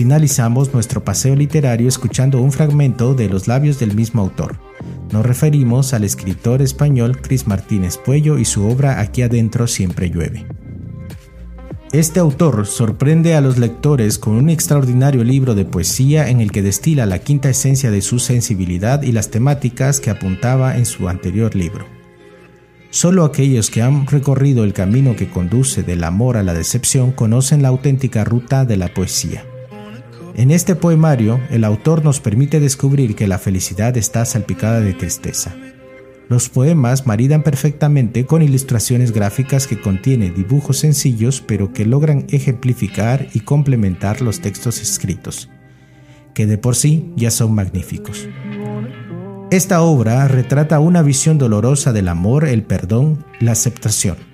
Finalizamos 0.00 0.72
nuestro 0.72 1.04
paseo 1.04 1.36
literario 1.36 1.86
escuchando 1.86 2.40
un 2.40 2.52
fragmento 2.52 3.12
de 3.12 3.28
los 3.28 3.46
labios 3.48 3.78
del 3.78 3.94
mismo 3.94 4.22
autor. 4.22 4.56
Nos 5.12 5.26
referimos 5.26 5.92
al 5.92 6.04
escritor 6.04 6.62
español 6.62 7.20
Cris 7.20 7.46
Martínez 7.46 7.98
Puello 7.98 8.38
y 8.38 8.46
su 8.46 8.66
obra 8.66 9.00
Aquí 9.00 9.20
adentro 9.20 9.66
siempre 9.66 10.08
llueve. 10.08 10.46
Este 11.92 12.18
autor 12.18 12.66
sorprende 12.66 13.34
a 13.34 13.42
los 13.42 13.58
lectores 13.58 14.18
con 14.18 14.36
un 14.36 14.48
extraordinario 14.48 15.22
libro 15.22 15.54
de 15.54 15.66
poesía 15.66 16.30
en 16.30 16.40
el 16.40 16.50
que 16.50 16.62
destila 16.62 17.04
la 17.04 17.18
quinta 17.18 17.50
esencia 17.50 17.90
de 17.90 18.00
su 18.00 18.20
sensibilidad 18.20 19.02
y 19.02 19.12
las 19.12 19.30
temáticas 19.30 20.00
que 20.00 20.08
apuntaba 20.08 20.78
en 20.78 20.86
su 20.86 21.10
anterior 21.10 21.54
libro. 21.54 21.84
Solo 22.88 23.26
aquellos 23.26 23.68
que 23.68 23.82
han 23.82 24.06
recorrido 24.06 24.64
el 24.64 24.72
camino 24.72 25.14
que 25.14 25.28
conduce 25.28 25.82
del 25.82 26.04
amor 26.04 26.38
a 26.38 26.42
la 26.42 26.54
decepción 26.54 27.12
conocen 27.12 27.60
la 27.60 27.68
auténtica 27.68 28.24
ruta 28.24 28.64
de 28.64 28.78
la 28.78 28.88
poesía. 28.94 29.44
En 30.34 30.50
este 30.50 30.76
poemario, 30.76 31.40
el 31.50 31.64
autor 31.64 32.04
nos 32.04 32.20
permite 32.20 32.60
descubrir 32.60 33.14
que 33.14 33.26
la 33.26 33.38
felicidad 33.38 33.96
está 33.96 34.24
salpicada 34.24 34.80
de 34.80 34.94
tristeza. 34.94 35.54
Los 36.28 36.48
poemas 36.48 37.06
maridan 37.06 37.42
perfectamente 37.42 38.24
con 38.24 38.40
ilustraciones 38.40 39.12
gráficas 39.12 39.66
que 39.66 39.80
contienen 39.80 40.34
dibujos 40.34 40.78
sencillos 40.78 41.42
pero 41.44 41.72
que 41.72 41.84
logran 41.84 42.26
ejemplificar 42.30 43.26
y 43.34 43.40
complementar 43.40 44.22
los 44.22 44.40
textos 44.40 44.80
escritos, 44.80 45.50
que 46.32 46.46
de 46.46 46.56
por 46.56 46.76
sí 46.76 47.12
ya 47.16 47.32
son 47.32 47.54
magníficos. 47.54 48.28
Esta 49.50 49.82
obra 49.82 50.28
retrata 50.28 50.78
una 50.78 51.02
visión 51.02 51.36
dolorosa 51.36 51.92
del 51.92 52.06
amor, 52.06 52.46
el 52.46 52.62
perdón, 52.62 53.24
la 53.40 53.52
aceptación 53.52 54.29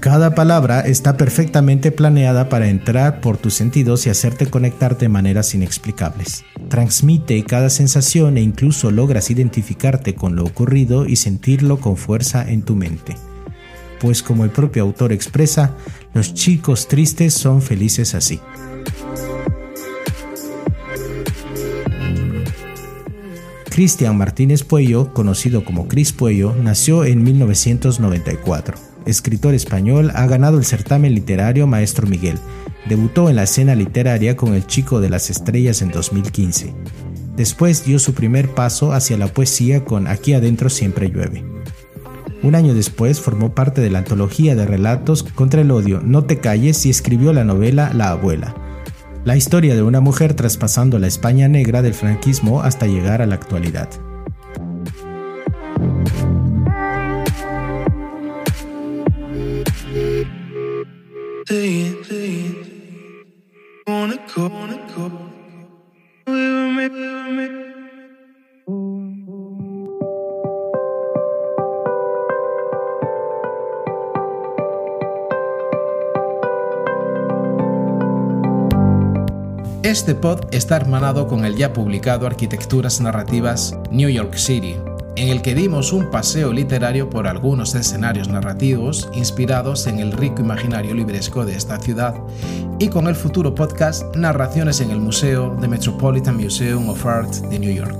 cada 0.00 0.34
palabra 0.34 0.80
está 0.80 1.16
perfectamente 1.16 1.90
planeada 1.90 2.48
para 2.48 2.68
entrar 2.68 3.20
por 3.20 3.38
tus 3.38 3.54
sentidos 3.54 4.06
y 4.06 4.10
hacerte 4.10 4.46
conectar 4.46 4.98
de 4.98 5.08
maneras 5.08 5.54
inexplicables. 5.54 6.44
Transmite 6.68 7.42
cada 7.44 7.70
sensación 7.70 8.36
e 8.36 8.42
incluso 8.42 8.90
logras 8.90 9.30
identificarte 9.30 10.14
con 10.14 10.36
lo 10.36 10.44
ocurrido 10.44 11.06
y 11.06 11.16
sentirlo 11.16 11.78
con 11.78 11.96
fuerza 11.96 12.48
en 12.48 12.62
tu 12.62 12.76
mente. 12.76 13.16
Pues 14.00 14.22
como 14.22 14.44
el 14.44 14.50
propio 14.50 14.82
autor 14.82 15.12
expresa, 15.12 15.74
los 16.14 16.34
chicos 16.34 16.88
tristes 16.88 17.34
son 17.34 17.62
felices 17.62 18.14
así. 18.14 18.40
Cristian 23.70 24.16
Martínez 24.16 24.62
Puello, 24.62 25.12
conocido 25.12 25.64
como 25.64 25.88
Cris 25.88 26.12
Puello, 26.12 26.54
nació 26.54 27.04
en 27.04 27.22
1994 27.22 28.85
escritor 29.06 29.54
español, 29.54 30.12
ha 30.14 30.26
ganado 30.26 30.58
el 30.58 30.64
certamen 30.64 31.14
literario 31.14 31.66
Maestro 31.66 32.06
Miguel. 32.06 32.38
Debutó 32.88 33.30
en 33.30 33.36
la 33.36 33.44
escena 33.44 33.74
literaria 33.74 34.36
con 34.36 34.54
El 34.54 34.66
Chico 34.66 35.00
de 35.00 35.10
las 35.10 35.30
Estrellas 35.30 35.82
en 35.82 35.90
2015. 35.90 36.74
Después 37.36 37.84
dio 37.84 37.98
su 37.98 38.14
primer 38.14 38.54
paso 38.54 38.92
hacia 38.92 39.16
la 39.16 39.28
poesía 39.28 39.84
con 39.84 40.06
Aquí 40.06 40.34
adentro 40.34 40.70
siempre 40.70 41.10
llueve. 41.10 41.44
Un 42.42 42.54
año 42.54 42.74
después 42.74 43.20
formó 43.20 43.54
parte 43.54 43.80
de 43.80 43.90
la 43.90 43.98
antología 43.98 44.54
de 44.54 44.66
relatos 44.66 45.22
contra 45.22 45.62
el 45.62 45.70
odio 45.70 46.00
No 46.04 46.24
te 46.24 46.38
calles 46.38 46.84
y 46.86 46.90
escribió 46.90 47.32
la 47.32 47.44
novela 47.44 47.92
La 47.94 48.10
abuela. 48.10 48.54
La 49.24 49.36
historia 49.36 49.74
de 49.74 49.82
una 49.82 50.00
mujer 50.00 50.34
traspasando 50.34 50.98
la 50.98 51.08
España 51.08 51.48
negra 51.48 51.82
del 51.82 51.94
franquismo 51.94 52.62
hasta 52.62 52.86
llegar 52.86 53.22
a 53.22 53.26
la 53.26 53.34
actualidad. 53.34 53.88
Este 79.86 80.16
pod 80.16 80.40
está 80.50 80.74
hermanado 80.74 81.28
con 81.28 81.44
el 81.44 81.54
ya 81.54 81.72
publicado 81.72 82.26
Arquitecturas 82.26 83.00
Narrativas 83.00 83.78
New 83.92 84.08
York 84.08 84.34
City, 84.34 84.74
en 85.14 85.28
el 85.28 85.42
que 85.42 85.54
dimos 85.54 85.92
un 85.92 86.10
paseo 86.10 86.52
literario 86.52 87.08
por 87.08 87.28
algunos 87.28 87.76
escenarios 87.76 88.28
narrativos 88.28 89.08
inspirados 89.14 89.86
en 89.86 90.00
el 90.00 90.10
rico 90.10 90.42
imaginario 90.42 90.92
libresco 90.92 91.44
de 91.44 91.54
esta 91.54 91.78
ciudad 91.78 92.16
y 92.80 92.88
con 92.88 93.06
el 93.06 93.14
futuro 93.14 93.54
podcast 93.54 94.02
Narraciones 94.16 94.80
en 94.80 94.90
el 94.90 94.98
Museo 94.98 95.54
de 95.54 95.68
Metropolitan 95.68 96.36
Museum 96.36 96.88
of 96.88 97.06
Art 97.06 97.32
de 97.32 97.56
New 97.60 97.72
York. 97.72 97.96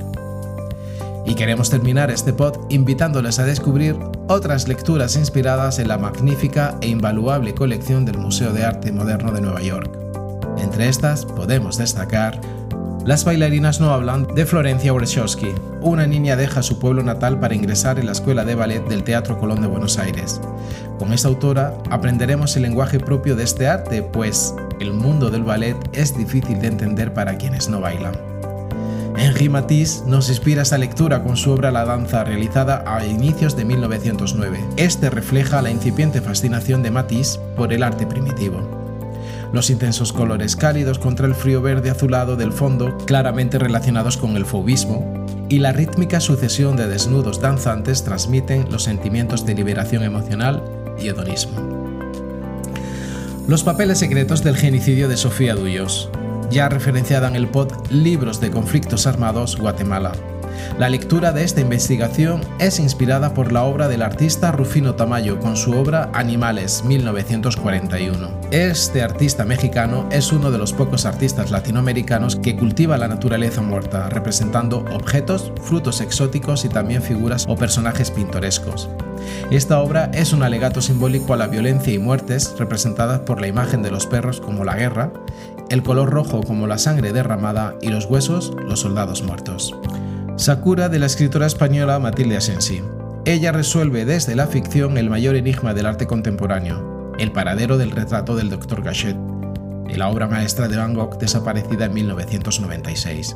Y 1.25 1.37
queremos 1.37 1.71
terminar 1.71 2.11
este 2.11 2.33
pod 2.33 2.67
invitándoles 2.69 3.39
a 3.39 3.45
descubrir 3.45 3.95
otras 4.27 4.67
lecturas 4.67 5.15
inspiradas 5.15 5.79
en 5.79 5.87
la 5.87 5.99
magnífica 5.99 6.77
e 6.81 6.89
invaluable 6.89 7.55
colección 7.55 8.05
del 8.05 8.19
Museo 8.19 8.53
de 8.53 8.65
Arte 8.65 8.91
Moderno 8.91 9.31
de 9.31 9.41
Nueva 9.41 9.63
York. 9.63 10.06
Entre 10.59 10.89
estas 10.89 11.25
podemos 11.25 11.79
destacar 11.79 12.41
las 13.07 13.25
bailarinas 13.25 13.81
no 13.81 13.93
hablan 13.93 14.27
de 14.35 14.45
Florencia 14.47 14.93
Orechowski. 14.93 15.55
Una 15.81 16.09
niña 16.09 16.35
deja 16.35 16.61
su 16.65 16.81
pueblo 16.81 17.05
natal 17.05 17.39
para 17.39 17.55
ingresar 17.55 18.01
en 18.01 18.07
la 18.07 18.13
Escuela 18.13 18.45
de 18.45 18.57
Ballet 18.57 18.85
del 18.89 19.05
Teatro 19.05 19.39
Colón 19.39 19.61
de 19.61 19.69
Buenos 19.69 19.97
Aires. 20.01 20.41
Con 20.99 21.13
esta 21.13 21.29
autora 21.29 21.79
aprenderemos 21.89 22.57
el 22.57 22.65
lenguaje 22.65 22.99
propio 22.99 23.37
de 23.37 23.45
este 23.45 23.69
arte, 23.69 24.03
pues 24.03 24.57
el 24.81 24.93
mundo 24.93 25.31
del 25.31 25.45
ballet 25.45 25.77
es 25.93 26.19
difícil 26.19 26.61
de 26.61 26.67
entender 26.67 27.15
para 27.15 27.39
quienes 27.39 27.69
no 27.69 27.81
bailan. 27.81 28.17
Henri 29.17 29.49
Matisse 29.49 30.03
nos 30.05 30.29
inspira 30.29 30.63
esta 30.63 30.77
lectura 30.77 31.23
con 31.23 31.37
su 31.37 31.53
obra 31.53 31.71
La 31.71 31.85
danza, 31.85 32.25
realizada 32.25 32.83
a 32.89 33.07
inicios 33.07 33.57
de 33.57 33.67
1909. 33.67 34.59
Este 34.79 35.11
refleja 35.11 35.63
la 35.63 35.71
incipiente 35.71 36.21
fascinación 36.21 36.83
de 36.83 36.91
Matisse 36.91 37.39
por 37.55 37.73
el 37.73 37.85
arte 37.85 38.05
primitivo 38.05 38.76
los 39.57 39.71
intensos 39.71 40.13
colores 40.13 40.55
cálidos 40.55 40.99
contra 40.99 41.27
el 41.27 41.35
frío 41.35 41.63
verde 41.63 41.89
azulado 41.89 42.37
del 42.37 42.53
fondo, 42.53 42.99
claramente 43.07 43.59
relacionados 43.59 44.19
con 44.19 44.37
el 44.37 44.45
fobismo, 44.45 45.25
y 45.49 45.61
la 45.61 45.73
rítmica 45.73 46.21
sucesión 46.21 46.77
de 46.77 46.87
desnudos 46.87 47.41
danzantes 47.41 48.05
transmiten 48.05 48.71
los 48.71 48.83
sentimientos 48.83 49.47
de 49.47 49.55
liberación 49.55 50.03
emocional 50.03 50.63
y 51.01 51.09
hedonismo. 51.09 52.05
Los 53.49 53.65
papeles 53.65 53.99
secretos 53.99 54.45
del 54.45 54.59
genocidio 54.59 55.09
de 55.09 55.17
Sofía 55.17 55.55
Duyos, 55.55 56.11
ya 56.51 56.69
referenciada 56.69 57.27
en 57.27 57.35
el 57.35 57.49
pod 57.49 57.73
Libros 57.91 58.41
de 58.43 58.51
Conflictos 58.51 59.07
Armados 59.07 59.57
Guatemala, 59.57 60.13
la 60.79 60.89
lectura 60.91 61.33
de 61.33 61.43
esta 61.43 61.61
investigación 61.61 62.43
es 62.59 62.79
inspirada 62.79 63.33
por 63.33 63.53
la 63.53 63.65
obra 63.65 63.89
del 63.89 64.03
artista 64.03 64.53
Rufino 64.53 64.95
Tamayo 64.95 65.41
con 65.41 65.57
su 65.57 65.73
obra 65.73 66.11
Animales 66.13 66.85
1941. 66.85 68.29
Este 68.51 69.03
artista 69.03 69.45
mexicano 69.45 70.07
es 70.13 70.33
uno 70.33 70.51
de 70.51 70.59
los 70.59 70.73
pocos 70.73 71.07
artistas 71.07 71.51
latinoamericanos 71.51 72.37
que 72.37 72.57
cultiva 72.57 72.99
la 72.99 73.09
naturaleza 73.09 73.63
muerta, 73.63 74.09
representando 74.11 74.85
objetos, 74.93 75.53
frutos 75.63 76.01
exóticos 76.01 76.65
y 76.65 76.69
también 76.69 77.03
figuras 77.03 77.47
o 77.49 77.57
personajes 77.57 78.11
pintorescos. 78.11 78.89
Esta 79.51 79.81
obra 79.81 80.11
es 80.13 80.33
un 80.33 80.43
alegato 80.43 80.81
simbólico 80.83 81.35
a 81.35 81.37
la 81.37 81.47
violencia 81.47 81.93
y 81.93 81.99
muertes 81.99 82.55
representadas 82.59 83.21
por 83.21 83.41
la 83.41 83.47
imagen 83.47 83.83
de 83.83 83.91
los 83.91 84.07
perros 84.07 84.41
como 84.41 84.65
la 84.65 84.77
guerra, 84.77 85.11
el 85.71 85.83
color 85.83 86.11
rojo 86.11 86.43
como 86.43 86.67
la 86.67 86.79
sangre 86.79 87.13
derramada 87.13 87.75
y 87.81 87.89
los 87.89 88.07
huesos 88.07 88.55
los 88.67 88.81
soldados 88.81 89.23
muertos. 89.23 89.75
Sakura 90.37 90.91
de 90.91 90.99
la 90.99 91.07
escritora 91.07 91.47
española 91.47 91.99
Matilde 91.99 92.37
Asensi. 92.37 92.83
Ella 93.25 93.53
resuelve 93.53 94.05
desde 94.05 94.37
la 94.37 94.47
ficción 94.47 94.99
el 94.99 95.09
mayor 95.09 95.35
enigma 95.35 95.73
del 95.73 95.87
arte 95.87 96.07
contemporáneo, 96.07 97.15
el 97.19 97.33
paradero 97.33 97.79
del 97.79 97.91
retrato 97.91 98.37
del 98.37 98.51
Dr. 98.51 98.83
Gachet, 98.83 99.17
la 99.95 100.11
obra 100.11 100.29
maestra 100.29 100.69
de 100.69 100.77
Van 100.77 100.93
Gogh 100.93 101.17
desaparecida 101.17 101.87
en 101.87 101.95
1996. 101.95 103.35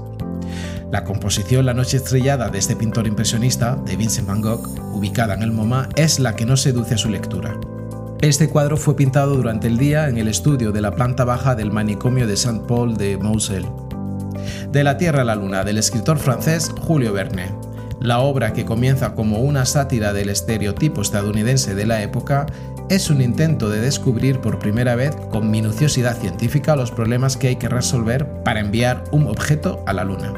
La 0.92 1.04
composición 1.04 1.64
La 1.64 1.72
noche 1.72 1.96
estrellada 1.96 2.50
de 2.50 2.58
este 2.58 2.76
pintor 2.76 3.06
impresionista, 3.06 3.76
de 3.76 3.96
Vincent 3.96 4.28
Van 4.28 4.42
Gogh, 4.42 4.68
ubicada 4.94 5.32
en 5.32 5.42
el 5.42 5.52
MoMA, 5.52 5.88
es 5.96 6.18
la 6.18 6.36
que 6.36 6.44
no 6.44 6.58
seduce 6.58 6.94
a 6.94 6.98
su 6.98 7.08
lectura. 7.08 7.58
Este 8.20 8.50
cuadro 8.50 8.76
fue 8.76 8.94
pintado 8.94 9.36
durante 9.36 9.68
el 9.68 9.78
día 9.78 10.10
en 10.10 10.18
el 10.18 10.28
estudio 10.28 10.70
de 10.70 10.82
la 10.82 10.94
planta 10.94 11.24
baja 11.24 11.54
del 11.54 11.72
manicomio 11.72 12.26
de 12.26 12.36
Saint-Paul 12.36 12.98
de 12.98 13.16
Moselle, 13.16 13.68
de 14.72 14.84
la 14.84 14.96
Tierra 14.96 15.22
a 15.22 15.24
la 15.24 15.34
Luna, 15.34 15.64
del 15.64 15.78
escritor 15.78 16.18
francés 16.18 16.70
Julio 16.80 17.12
Verne. 17.12 17.52
La 18.00 18.20
obra, 18.20 18.52
que 18.52 18.64
comienza 18.64 19.14
como 19.14 19.40
una 19.40 19.66
sátira 19.66 20.12
del 20.12 20.30
estereotipo 20.30 21.02
estadounidense 21.02 21.74
de 21.74 21.86
la 21.86 22.02
época, 22.02 22.46
es 22.88 23.10
un 23.10 23.20
intento 23.20 23.68
de 23.68 23.80
descubrir 23.80 24.40
por 24.40 24.58
primera 24.58 24.94
vez 24.94 25.14
con 25.30 25.50
minuciosidad 25.50 26.16
científica 26.16 26.76
los 26.76 26.90
problemas 26.90 27.36
que 27.36 27.48
hay 27.48 27.56
que 27.56 27.68
resolver 27.68 28.26
para 28.44 28.60
enviar 28.60 29.04
un 29.10 29.26
objeto 29.26 29.82
a 29.86 29.92
la 29.92 30.04
Luna. 30.04 30.32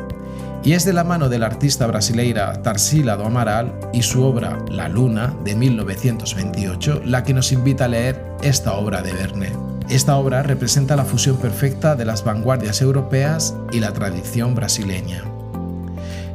Y 0.64 0.75
es 0.75 0.85
de 0.85 0.92
la 0.92 1.05
mano 1.05 1.29
de 1.29 1.38
la 1.38 1.47
artista 1.47 1.87
brasileira 1.87 2.62
Tarsila 2.62 3.16
do 3.16 3.27
Amaral 3.27 3.73
y 3.92 4.03
su 4.03 4.23
obra 4.23 4.59
La 4.68 4.88
Luna 4.88 5.35
de 5.45 5.57
1928 5.57 7.03
la 7.05 7.25
que 7.25 7.35
nos 7.35 7.53
invita 7.53 7.87
a 7.87 7.88
leer 7.88 8.23
esta 8.42 8.75
obra 8.75 9.03
de 9.03 9.12
Verne. 9.12 9.72
Esta 9.88 10.16
obra 10.16 10.42
representa 10.42 10.97
la 10.97 11.05
fusión 11.05 11.37
perfecta 11.37 11.97
de 11.97 12.05
las 12.05 12.25
vanguardias 12.25 12.81
europeas 12.81 13.55
y 13.73 13.81
la 13.81 13.92
tradición 13.92 14.55
brasileña. 14.55 15.25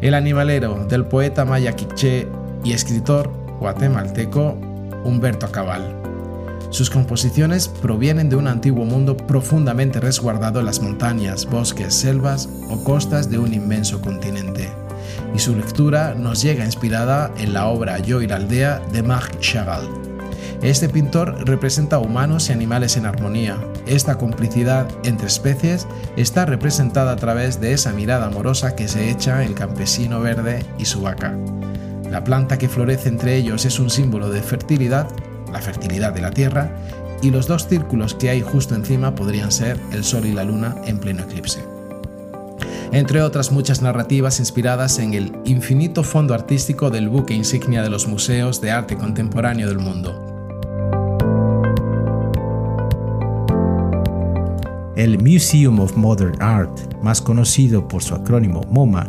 El 0.02 0.14
animalero 0.14 0.86
del 0.86 1.06
poeta 1.06 1.44
maya 1.44 1.76
quiché 1.76 2.28
y 2.64 2.74
escritor 2.74 3.32
guatemalteco 3.60 4.58
Humberto 5.04 5.52
Cabal. 5.52 5.96
Sus 6.70 6.90
composiciones 6.90 7.68
provienen 7.68 8.30
de 8.30 8.36
un 8.36 8.48
antiguo 8.48 8.86
mundo 8.86 9.16
profundamente 9.16 10.00
resguardado 10.00 10.60
en 10.60 10.66
las 10.66 10.82
montañas, 10.82 11.46
bosques, 11.46 11.94
selvas 11.94 12.50
o 12.70 12.84
costas 12.84 13.30
de 13.30 13.40
un 13.40 13.54
inmenso 13.54 14.02
continente. 14.02 14.70
Y 15.34 15.40
su 15.40 15.56
lectura 15.56 16.14
nos 16.14 16.42
llega 16.42 16.66
inspirada 16.66 17.32
en 17.38 17.54
la 17.54 17.68
obra 17.68 18.00
Yo 18.00 18.22
y 18.22 18.28
la 18.28 18.36
aldea 18.36 18.82
de 18.92 19.02
Marc 19.02 19.40
Chagall. 19.40 20.07
Este 20.62 20.90
pintor 20.90 21.46
representa 21.46 22.00
humanos 22.00 22.50
y 22.50 22.54
animales 22.54 22.98
en 22.98 23.06
armonía. 23.06 23.58
Esta 23.86 24.18
complicidad 24.18 24.88
entre 25.04 25.28
especies 25.28 25.88
está 26.16 26.46
representada 26.46 27.12
a 27.12 27.16
través 27.16 27.62
de 27.62 27.74
esa 27.74 27.94
mirada 27.94 28.26
amorosa 28.26 28.76
que 28.76 28.88
se 28.88 29.12
echa 29.12 29.44
el 29.44 29.54
campesino 29.54 30.20
verde 30.20 30.66
y 30.80 30.86
su 30.86 31.02
vaca. 31.02 31.38
La 32.10 32.24
planta 32.24 32.58
que 32.58 32.70
florece 32.70 33.10
entre 33.10 33.36
ellos 33.36 33.66
es 33.66 33.80
un 33.80 33.92
símbolo 33.92 34.30
de 34.30 34.42
fertilidad, 34.42 35.08
la 35.52 35.62
fertilidad 35.62 36.12
de 36.14 36.22
la 36.22 36.32
tierra, 36.32 36.72
y 37.22 37.30
los 37.30 37.48
dos 37.48 37.68
círculos 37.68 38.16
que 38.16 38.30
hay 38.30 38.42
justo 38.42 38.74
encima 38.74 39.14
podrían 39.14 39.52
ser 39.52 39.80
el 39.92 40.04
Sol 40.04 40.26
y 40.26 40.34
la 40.34 40.44
Luna 40.44 40.76
en 40.86 41.00
pleno 41.00 41.24
eclipse. 41.24 41.64
Entre 42.92 43.22
otras 43.22 43.52
muchas 43.52 43.82
narrativas 43.82 44.40
inspiradas 44.40 44.98
en 45.00 45.14
el 45.14 45.34
infinito 45.46 46.04
fondo 46.04 46.34
artístico 46.34 46.90
del 46.90 47.10
buque 47.10 47.34
insignia 47.34 47.84
de 47.84 47.90
los 47.90 48.08
museos 48.08 48.62
de 48.62 48.72
arte 48.72 48.96
contemporáneo 48.96 49.68
del 49.68 49.80
mundo, 49.80 50.27
El 54.98 55.20
Museum 55.20 55.80
of 55.80 55.96
Modern 55.96 56.42
Art, 56.42 56.72
más 57.04 57.22
conocido 57.22 57.88
por 57.88 58.02
su 58.02 58.16
acrónimo 58.16 58.66
MoMA, 58.72 59.08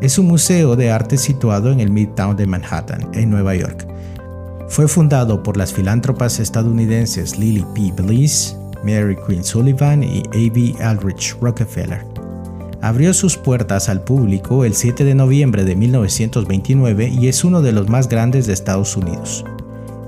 es 0.00 0.18
un 0.18 0.28
museo 0.28 0.76
de 0.76 0.90
arte 0.90 1.18
situado 1.18 1.70
en 1.70 1.80
el 1.80 1.90
Midtown 1.90 2.36
de 2.36 2.46
Manhattan, 2.46 3.06
en 3.12 3.28
Nueva 3.28 3.54
York. 3.54 3.86
Fue 4.70 4.88
fundado 4.88 5.42
por 5.42 5.58
las 5.58 5.74
filántropas 5.74 6.40
estadounidenses 6.40 7.38
Lily 7.38 7.66
P. 7.74 7.92
Bliss, 8.02 8.56
Mary 8.82 9.14
Queen 9.26 9.44
Sullivan 9.44 10.02
y 10.02 10.22
A.B. 10.32 10.74
Aldrich 10.82 11.36
Rockefeller. 11.38 12.02
Abrió 12.80 13.12
sus 13.12 13.36
puertas 13.36 13.90
al 13.90 14.02
público 14.04 14.64
el 14.64 14.72
7 14.72 15.04
de 15.04 15.14
noviembre 15.14 15.64
de 15.64 15.76
1929 15.76 17.08
y 17.08 17.28
es 17.28 17.44
uno 17.44 17.60
de 17.60 17.72
los 17.72 17.90
más 17.90 18.08
grandes 18.08 18.46
de 18.46 18.54
Estados 18.54 18.96
Unidos. 18.96 19.44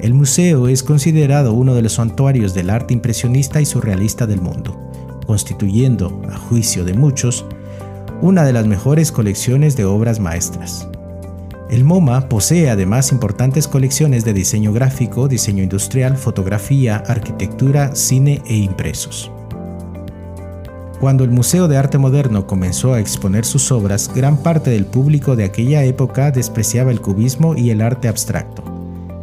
El 0.00 0.14
museo 0.14 0.68
es 0.68 0.82
considerado 0.82 1.52
uno 1.52 1.74
de 1.74 1.82
los 1.82 1.92
santuarios 1.92 2.54
del 2.54 2.70
arte 2.70 2.94
impresionista 2.94 3.60
y 3.60 3.66
surrealista 3.66 4.26
del 4.26 4.40
mundo 4.40 4.87
constituyendo, 5.28 6.22
a 6.32 6.38
juicio 6.38 6.86
de 6.86 6.94
muchos, 6.94 7.44
una 8.22 8.44
de 8.44 8.54
las 8.54 8.66
mejores 8.66 9.12
colecciones 9.12 9.76
de 9.76 9.84
obras 9.84 10.20
maestras. 10.20 10.88
El 11.70 11.84
MoMA 11.84 12.30
posee 12.30 12.70
además 12.70 13.12
importantes 13.12 13.68
colecciones 13.68 14.24
de 14.24 14.32
diseño 14.32 14.72
gráfico, 14.72 15.28
diseño 15.28 15.62
industrial, 15.62 16.16
fotografía, 16.16 16.96
arquitectura, 17.06 17.94
cine 17.94 18.40
e 18.46 18.56
impresos. 18.56 19.30
Cuando 20.98 21.24
el 21.24 21.30
Museo 21.30 21.68
de 21.68 21.76
Arte 21.76 21.98
Moderno 21.98 22.46
comenzó 22.46 22.94
a 22.94 23.00
exponer 23.00 23.44
sus 23.44 23.70
obras, 23.70 24.10
gran 24.14 24.38
parte 24.38 24.70
del 24.70 24.86
público 24.86 25.36
de 25.36 25.44
aquella 25.44 25.84
época 25.84 26.30
despreciaba 26.30 26.90
el 26.90 27.02
cubismo 27.02 27.54
y 27.54 27.68
el 27.68 27.82
arte 27.82 28.08
abstracto, 28.08 28.64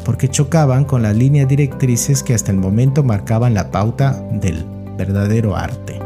porque 0.05 0.29
chocaban 0.29 0.85
con 0.85 1.01
las 1.01 1.15
líneas 1.15 1.47
directrices 1.47 2.21
que 2.21 2.35
hasta 2.35 2.51
el 2.51 2.57
momento 2.57 3.03
marcaban 3.03 3.55
la 3.55 3.71
pauta 3.71 4.23
del 4.31 4.74
verdadero 4.97 5.55
arte. 5.55 5.99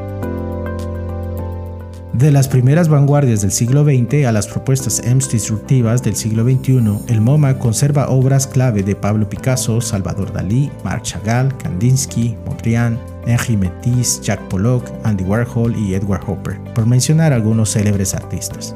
De 2.19 2.33
las 2.33 2.49
primeras 2.49 2.89
vanguardias 2.89 3.41
del 3.43 3.51
siglo 3.53 3.85
XX 3.85 4.25
a 4.25 4.33
las 4.33 4.45
propuestas 4.45 5.01
EMS 5.05 5.31
disruptivas 5.31 6.03
del 6.03 6.17
siglo 6.17 6.43
XXI, 6.43 7.05
el 7.07 7.21
MoMA 7.21 7.57
conserva 7.57 8.09
obras 8.09 8.45
clave 8.45 8.83
de 8.83 8.93
Pablo 8.93 9.29
Picasso, 9.29 9.79
Salvador 9.79 10.33
Dalí, 10.33 10.69
Marc 10.83 11.03
Chagall, 11.03 11.55
Kandinsky, 11.55 12.35
Mondrian, 12.45 12.99
Henri 13.25 13.55
Matisse, 13.55 14.19
Jack 14.21 14.41
Pollock, 14.49 14.91
Andy 15.05 15.23
Warhol 15.23 15.73
y 15.77 15.93
Edward 15.93 16.23
Hopper, 16.27 16.59
por 16.75 16.85
mencionar 16.85 17.31
algunos 17.31 17.71
célebres 17.71 18.13
artistas. 18.13 18.75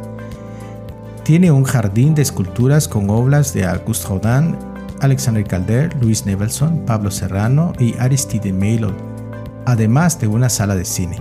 Tiene 1.24 1.52
un 1.52 1.66
jardín 1.66 2.16
de 2.16 2.22
esculturas 2.22 2.88
con 2.88 3.10
obras 3.10 3.54
de 3.54 3.66
Auguste 3.66 4.08
Rodin, 4.08 4.56
Alexander 5.02 5.44
Calder, 5.44 5.94
Louis 6.02 6.26
Nevelson, 6.26 6.86
Pablo 6.86 7.12
Serrano 7.12 7.74
y 7.78 7.94
Aristide 7.98 8.54
Maillot, 8.54 9.13
además 9.66 10.20
de 10.20 10.28
una 10.28 10.50
sala 10.50 10.76
de 10.76 10.86
cine. 10.86 11.18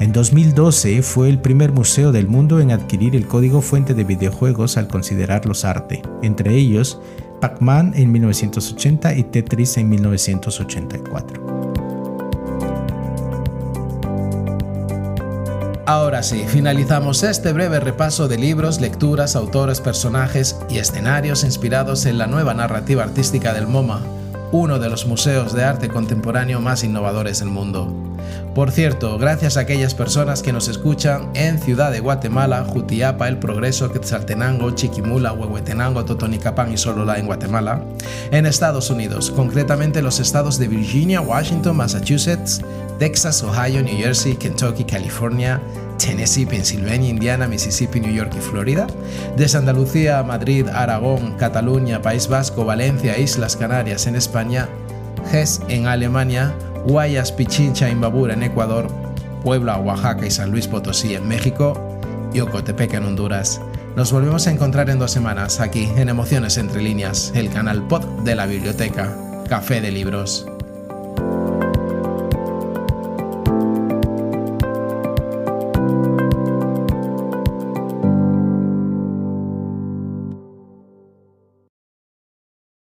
En 0.00 0.12
2012 0.12 1.02
fue 1.02 1.28
el 1.28 1.38
primer 1.40 1.72
museo 1.72 2.12
del 2.12 2.26
mundo 2.26 2.60
en 2.60 2.72
adquirir 2.72 3.14
el 3.14 3.26
código 3.26 3.62
fuente 3.62 3.94
de 3.94 4.04
videojuegos 4.04 4.76
al 4.76 4.88
considerarlos 4.88 5.64
arte, 5.64 6.02
entre 6.22 6.54
ellos 6.54 7.00
Pac-Man 7.40 7.92
en 7.94 8.10
1980 8.10 9.14
y 9.14 9.24
Tetris 9.24 9.76
en 9.76 9.88
1984. 9.88 11.54
Ahora 15.86 16.22
sí, 16.22 16.44
finalizamos 16.48 17.22
este 17.22 17.52
breve 17.52 17.78
repaso 17.78 18.26
de 18.26 18.38
libros, 18.38 18.80
lecturas, 18.80 19.36
autores, 19.36 19.82
personajes 19.82 20.56
y 20.70 20.78
escenarios 20.78 21.44
inspirados 21.44 22.06
en 22.06 22.16
la 22.16 22.26
nueva 22.26 22.54
narrativa 22.54 23.04
artística 23.04 23.52
del 23.52 23.66
MoMA, 23.66 24.00
uno 24.54 24.78
de 24.78 24.88
los 24.88 25.04
museos 25.06 25.52
de 25.52 25.64
arte 25.64 25.88
contemporáneo 25.88 26.60
más 26.60 26.84
innovadores 26.84 27.40
del 27.40 27.48
mundo. 27.48 27.92
Por 28.54 28.70
cierto, 28.70 29.18
gracias 29.18 29.56
a 29.56 29.60
aquellas 29.62 29.94
personas 29.94 30.44
que 30.44 30.52
nos 30.52 30.68
escuchan 30.68 31.32
en 31.34 31.58
Ciudad 31.58 31.90
de 31.90 31.98
Guatemala, 31.98 32.64
Jutiapa, 32.64 33.26
El 33.26 33.40
Progreso, 33.40 33.90
Quetzaltenango, 33.90 34.70
Chiquimula, 34.70 35.32
Huehuetenango, 35.32 36.04
Totonicapán 36.04 36.72
y 36.72 36.76
Solola 36.76 37.18
en 37.18 37.26
Guatemala, 37.26 37.82
en 38.30 38.46
Estados 38.46 38.90
Unidos, 38.90 39.32
concretamente 39.32 40.02
los 40.02 40.20
estados 40.20 40.56
de 40.56 40.68
Virginia, 40.68 41.20
Washington, 41.20 41.76
Massachusetts, 41.76 42.60
Texas, 43.00 43.42
Ohio, 43.42 43.82
New 43.82 43.96
Jersey, 43.96 44.36
Kentucky, 44.36 44.84
California, 44.84 45.60
Tennessee, 45.98 46.46
Pensilvania, 46.46 47.10
Indiana, 47.10 47.46
Mississippi, 47.46 48.00
New 48.00 48.12
York 48.12 48.32
y 48.36 48.40
Florida, 48.40 48.86
desde 49.36 49.58
Andalucía, 49.58 50.22
Madrid, 50.22 50.66
Aragón, 50.68 51.34
Cataluña, 51.38 52.02
País 52.02 52.28
Vasco, 52.28 52.64
Valencia, 52.64 53.18
Islas 53.18 53.56
Canarias 53.56 54.06
en 54.06 54.16
España, 54.16 54.68
Hesse 55.32 55.60
en 55.68 55.86
Alemania, 55.86 56.54
Guayas, 56.86 57.32
Pichincha, 57.32 57.88
Imbabura 57.88 58.34
en 58.34 58.42
Ecuador, 58.42 58.88
Puebla, 59.42 59.78
Oaxaca 59.78 60.26
y 60.26 60.30
San 60.30 60.50
Luis 60.50 60.68
Potosí 60.68 61.14
en 61.14 61.26
México 61.28 61.98
y 62.32 62.40
Ocotepec 62.40 62.94
en 62.94 63.04
Honduras. 63.04 63.60
Nos 63.96 64.10
volvemos 64.10 64.46
a 64.46 64.50
encontrar 64.50 64.90
en 64.90 64.98
dos 64.98 65.12
semanas 65.12 65.60
aquí 65.60 65.88
en 65.96 66.08
Emociones 66.08 66.58
entre 66.58 66.82
líneas, 66.82 67.32
el 67.34 67.48
canal 67.50 67.86
pod 67.86 68.04
de 68.24 68.34
la 68.34 68.46
biblioteca, 68.46 69.16
Café 69.48 69.80
de 69.80 69.92
Libros. 69.92 70.46